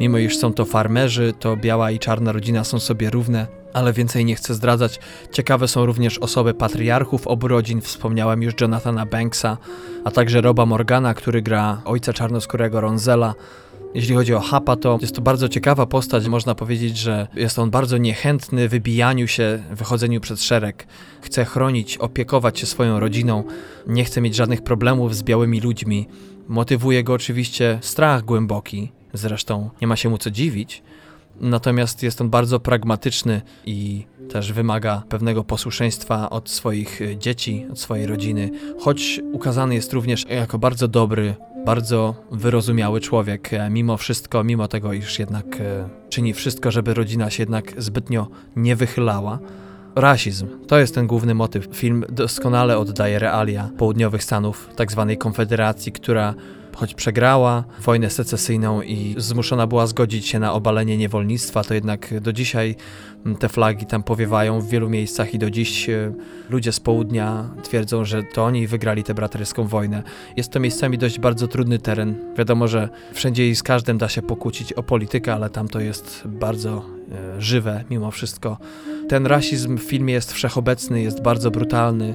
[0.00, 3.46] mimo iż są to farmerzy, to biała i czarna rodzina są sobie równe
[3.76, 5.00] ale więcej nie chcę zdradzać.
[5.32, 9.58] Ciekawe są również osoby patriarchów obu rodzin, wspomniałem już Jonathana Banksa,
[10.04, 13.34] a także Roba Morgana, który gra ojca czarnoskórego Ronzela.
[13.94, 16.26] Jeśli chodzi o Hapa, to jest to bardzo ciekawa postać.
[16.28, 20.86] Można powiedzieć, że jest on bardzo niechętny wybijaniu się, wychodzeniu przed szereg.
[21.22, 23.44] Chce chronić, opiekować się swoją rodziną,
[23.86, 26.08] nie chce mieć żadnych problemów z białymi ludźmi.
[26.48, 30.82] Motywuje go oczywiście strach głęboki, zresztą nie ma się mu co dziwić.
[31.40, 37.80] Natomiast jest on bardzo pragmatyczny i też wymaga pewnego posłuszeństwa od swoich e, dzieci, od
[37.80, 41.34] swojej rodziny, choć ukazany jest również jako bardzo dobry,
[41.64, 47.30] bardzo wyrozumiały człowiek, e, mimo wszystko, mimo tego, iż jednak e, czyni wszystko, żeby rodzina
[47.30, 49.38] się jednak zbytnio nie wychylała.
[49.94, 51.68] Rasizm to jest ten główny motyw.
[51.72, 56.34] Film doskonale oddaje realia południowych Stanów, tak zwanej konfederacji, która
[56.76, 62.32] choć przegrała wojnę secesyjną i zmuszona była zgodzić się na obalenie niewolnictwa, to jednak do
[62.32, 62.76] dzisiaj
[63.34, 66.12] te flagi tam powiewają w wielu miejscach i do dziś e,
[66.50, 70.02] ludzie z południa twierdzą, że to oni wygrali tę braterską wojnę.
[70.36, 72.14] Jest to miejscami dość bardzo trudny teren.
[72.38, 76.22] Wiadomo, że wszędzie i z każdym da się pokłócić o politykę, ale tam to jest
[76.24, 78.58] bardzo e, żywe mimo wszystko.
[79.08, 82.14] Ten rasizm w filmie jest wszechobecny, jest bardzo brutalny.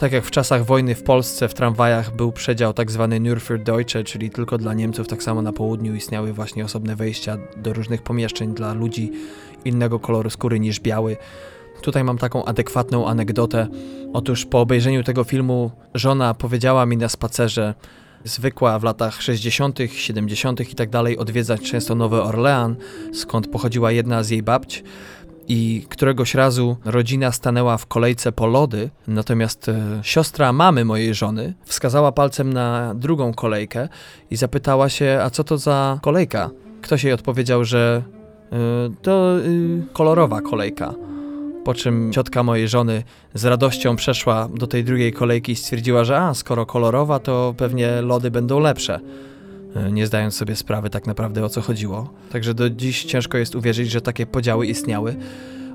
[0.00, 4.30] Tak jak w czasach wojny w Polsce w tramwajach był przedział tak zwany Nürferdeutsche, czyli
[4.30, 8.72] tylko dla Niemców, tak samo na południu istniały właśnie osobne wejścia do różnych pomieszczeń dla
[8.72, 9.12] ludzi
[9.64, 11.16] innego koloru skóry niż biały.
[11.82, 13.68] Tutaj mam taką adekwatną anegdotę.
[14.12, 17.74] Otóż po obejrzeniu tego filmu żona powiedziała mi na spacerze,
[18.24, 20.72] zwykła w latach 60., 70.
[20.72, 22.76] i tak dalej odwiedzać często Nowy Orlean,
[23.12, 24.84] skąd pochodziła jedna z jej babć
[25.50, 31.54] i któregoś razu rodzina stanęła w kolejce po lody, natomiast e, siostra mamy mojej żony
[31.64, 33.88] wskazała palcem na drugą kolejkę
[34.30, 36.50] i zapytała się, a co to za kolejka?
[36.82, 38.02] Ktoś jej odpowiedział, że
[38.52, 38.56] e,
[39.02, 40.94] to y, kolorowa kolejka.
[41.64, 43.02] Po czym ciotka mojej żony
[43.34, 48.02] z radością przeszła do tej drugiej kolejki i stwierdziła, że a, skoro kolorowa, to pewnie
[48.02, 49.00] lody będą lepsze.
[49.76, 52.10] E, nie zdając sobie sprawy tak naprawdę o co chodziło.
[52.32, 55.16] Także do dziś ciężko jest uwierzyć, że takie podziały istniały,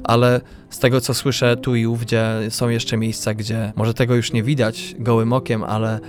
[0.04, 4.34] ale z tego co słyszę tu i ówdzie są jeszcze miejsca, gdzie może tego już
[4.34, 6.00] nie widać gołym okiem, ale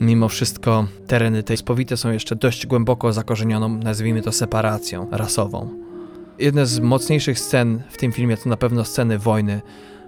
[0.00, 5.70] mimo wszystko tereny te spowite są jeszcze dość głęboko zakorzenioną, nazwijmy to separacją rasową.
[6.38, 9.60] Jedna z mocniejszych scen w tym filmie to na pewno sceny wojny,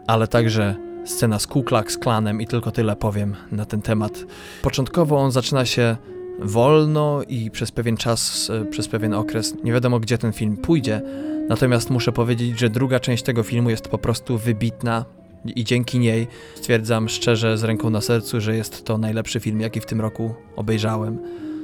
[0.07, 0.75] ale także
[1.05, 4.25] scena z Ku Klux Klanem i tylko tyle powiem na ten temat.
[4.63, 5.97] Początkowo on zaczyna się
[6.39, 11.03] wolno i przez pewien czas, e, przez pewien okres nie wiadomo gdzie ten film pójdzie.
[11.49, 15.05] Natomiast muszę powiedzieć, że druga część tego filmu jest po prostu wybitna
[15.45, 19.81] i dzięki niej stwierdzam szczerze z ręką na sercu, że jest to najlepszy film, jaki
[19.81, 21.19] w tym roku obejrzałem.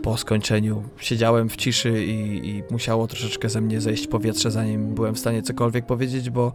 [0.04, 5.14] Po skończeniu siedziałem w ciszy i, i musiało troszeczkę ze mnie zejść powietrze, zanim byłem
[5.14, 6.52] w stanie cokolwiek powiedzieć, bo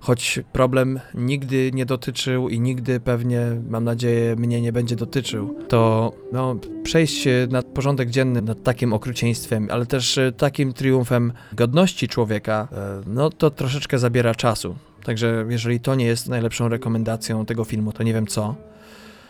[0.00, 6.12] choć problem nigdy nie dotyczył i nigdy pewnie, mam nadzieję, mnie nie będzie dotyczył, to
[6.32, 12.68] no, przejść nad porządek dzienny nad takim okrucieństwem, ale też e, takim triumfem godności człowieka,
[12.72, 14.74] e, no to troszeczkę zabiera czasu.
[15.04, 18.54] Także jeżeli to nie jest najlepszą rekomendacją tego filmu, to nie wiem co.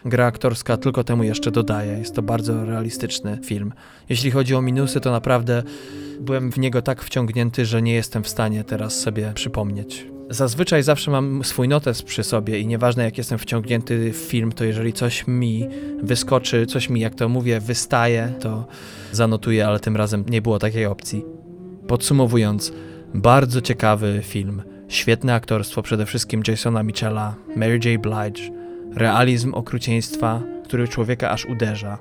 [0.05, 1.99] Gra aktorska tylko temu jeszcze dodaje.
[1.99, 3.73] Jest to bardzo realistyczny film.
[4.09, 5.63] Jeśli chodzi o minusy, to naprawdę
[6.21, 10.07] byłem w niego tak wciągnięty, że nie jestem w stanie teraz sobie przypomnieć.
[10.31, 14.65] Zazwyczaj zawsze mam swój notes przy sobie i nieważne jak jestem wciągnięty w film, to
[14.65, 15.69] jeżeli coś mi
[16.03, 18.67] wyskoczy, coś mi, jak to mówię, wystaje, to
[19.13, 21.25] zanotuję, ale tym razem nie było takiej opcji.
[21.87, 22.73] Podsumowując,
[23.15, 28.03] bardzo ciekawy film, świetne aktorstwo, przede wszystkim Jasona Michela, Mary J.
[28.03, 28.58] Blige,
[28.99, 31.99] realizm okrucieństwa, który człowieka aż uderza.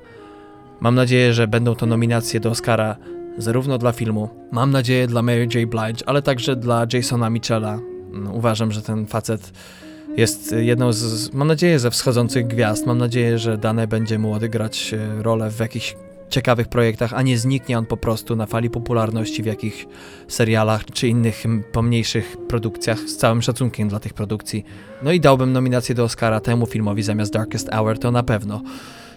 [0.80, 2.96] Mam nadzieję, że będą to nominacje do Oscara
[3.38, 5.70] zarówno dla filmu, mam nadzieję dla Mary J.
[5.70, 7.80] Blige, ale także dla Jasona Michela,
[8.12, 9.52] no, uważam, że ten facet
[10.18, 12.86] jest jedną z, mam nadzieję, ze wschodzących gwiazd.
[12.86, 15.96] Mam nadzieję, że dane będzie mu odegrać e, rolę w jakichś
[16.30, 19.86] ciekawych projektach, a nie zniknie on po prostu na fali popularności w jakichś
[20.28, 24.66] serialach czy innych pomniejszych produkcjach, z całym szacunkiem dla tych produkcji.
[25.04, 28.62] No i dałbym nominację do Oscara temu filmowi zamiast Darkest Hour, to na pewno.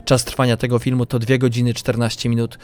[0.04, 2.58] Czas trwania tego filmu to 2 godziny 14 minut.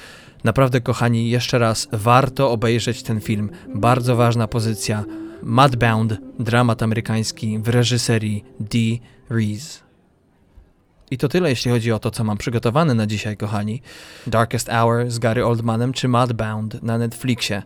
[0.44, 3.51] Naprawdę, kochani, jeszcze raz warto obejrzeć ten film.
[3.74, 5.05] Bardzo ważna pozycja.
[5.42, 9.86] Mudbound, dramat amerykański w reżyserii Dee Reese.
[11.11, 13.82] I to tyle, jeśli chodzi o to, co mam przygotowane na dzisiaj, kochani.
[14.26, 17.62] Darkest Hour z Gary Oldmanem czy Mudbound na Netflixie.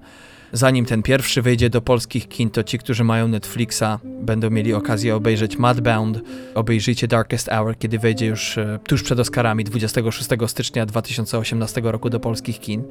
[0.53, 5.16] Zanim ten pierwszy wyjdzie do polskich kin, to ci, którzy mają Netflixa, będą mieli okazję
[5.16, 6.20] obejrzeć Mudbound.
[6.55, 12.20] Obejrzyjcie Darkest Hour, kiedy wejdzie już e, tuż przed Oscarami 26 stycznia 2018 roku do
[12.20, 12.84] polskich kin.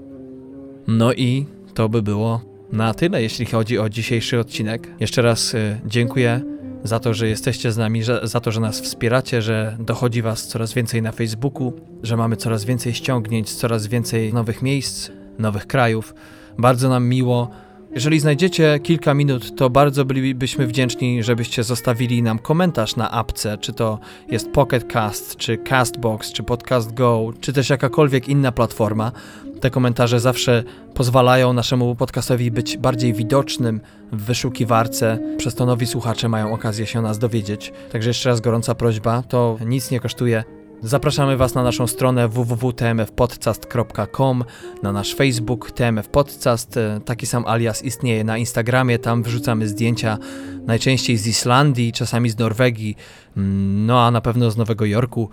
[0.87, 2.41] No i to by było
[2.71, 4.87] na tyle, jeśli chodzi o dzisiejszy odcinek.
[4.99, 6.41] Jeszcze raz e, dziękuję
[6.83, 10.47] za to, że jesteście z nami, że, za to, że nas wspieracie, że dochodzi Was
[10.47, 11.73] coraz więcej na Facebooku,
[12.03, 15.09] że mamy coraz więcej ściągnięć, coraz więcej nowych miejsc,
[15.39, 16.15] nowych krajów.
[16.57, 17.51] Bardzo nam miło.
[17.91, 23.73] Jeżeli znajdziecie kilka minut, to bardzo bylibyśmy wdzięczni, żebyście zostawili nam komentarz na apce, czy
[23.73, 23.99] to
[24.31, 29.11] jest Pocket Cast, czy Castbox, czy Podcast Go, czy też jakakolwiek inna platforma.
[29.59, 30.63] Te komentarze zawsze
[30.93, 33.81] pozwalają naszemu podcastowi być bardziej widocznym
[34.11, 37.73] w wyszukiwarce, przez to nowi słuchacze mają okazję się nas dowiedzieć.
[37.91, 40.58] Także jeszcze raz gorąca prośba, to nic nie kosztuje.
[40.83, 44.43] Zapraszamy Was na naszą stronę www.tmfpodcast.com,
[44.83, 46.79] na nasz Facebook TMF Podcast.
[47.05, 50.17] Taki sam alias istnieje na Instagramie, tam wrzucamy zdjęcia
[50.65, 52.95] najczęściej z Islandii, czasami z Norwegii,
[53.37, 55.29] mm, no a na pewno z Nowego Jorku.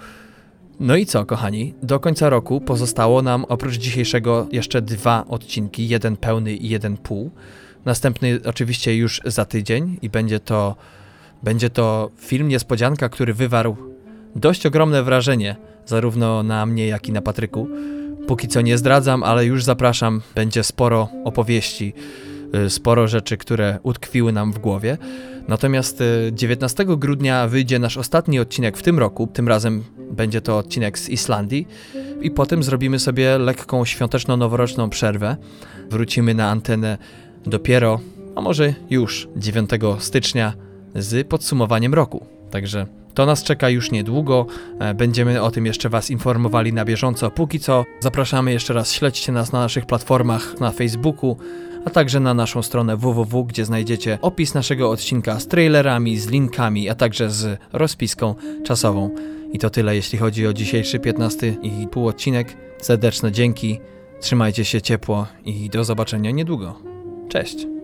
[0.81, 1.75] No i co, kochani?
[1.83, 7.31] Do końca roku pozostało nam oprócz dzisiejszego jeszcze dwa odcinki, jeden pełny i jeden pół.
[7.85, 10.77] Następny oczywiście już za tydzień i będzie to,
[11.43, 13.96] będzie to film niespodzianka, który wywarł
[14.37, 15.57] dość ogromne wrażenie,
[15.87, 17.69] zarówno na mnie, jak i na Patryku.
[18.27, 21.93] Póki co nie zdradzam, ale już zapraszam, będzie sporo opowieści,
[22.67, 24.99] y, sporo rzeczy, które utkwiły nam w głowie.
[25.49, 30.59] Natomiast 19 y, grudnia wyjdzie nasz ostatni odcinek w tym roku, tym razem będzie to
[30.59, 31.69] odcinek z Islandii
[32.23, 35.37] i potem zrobimy sobie lekką świąteczno-noworoczną przerwę.
[35.91, 36.99] Wrócimy na antenę
[37.47, 38.01] dopiero,
[38.35, 40.53] a może już 9 stycznia
[40.95, 42.27] z podsumowaniem roku.
[42.51, 44.47] Także to nas czeka już niedługo.
[44.79, 47.31] E, będziemy o tym jeszcze Was informowali na bieżąco.
[47.31, 51.37] Póki co zapraszamy jeszcze raz, śledźcie nas na naszych platformach na Facebooku,
[51.85, 56.89] a także na naszą stronę www, gdzie znajdziecie opis naszego odcinka z trailerami, z linkami,
[56.89, 59.11] a także z rozpiską czasową.
[59.53, 62.57] I to tyle, jeśli chodzi o dzisiejszy 15 i pół odcinek.
[62.79, 63.81] Serdeczne dzięki,
[64.21, 66.79] trzymajcie się ciepło i do zobaczenia niedługo.
[67.29, 67.76] Cześć!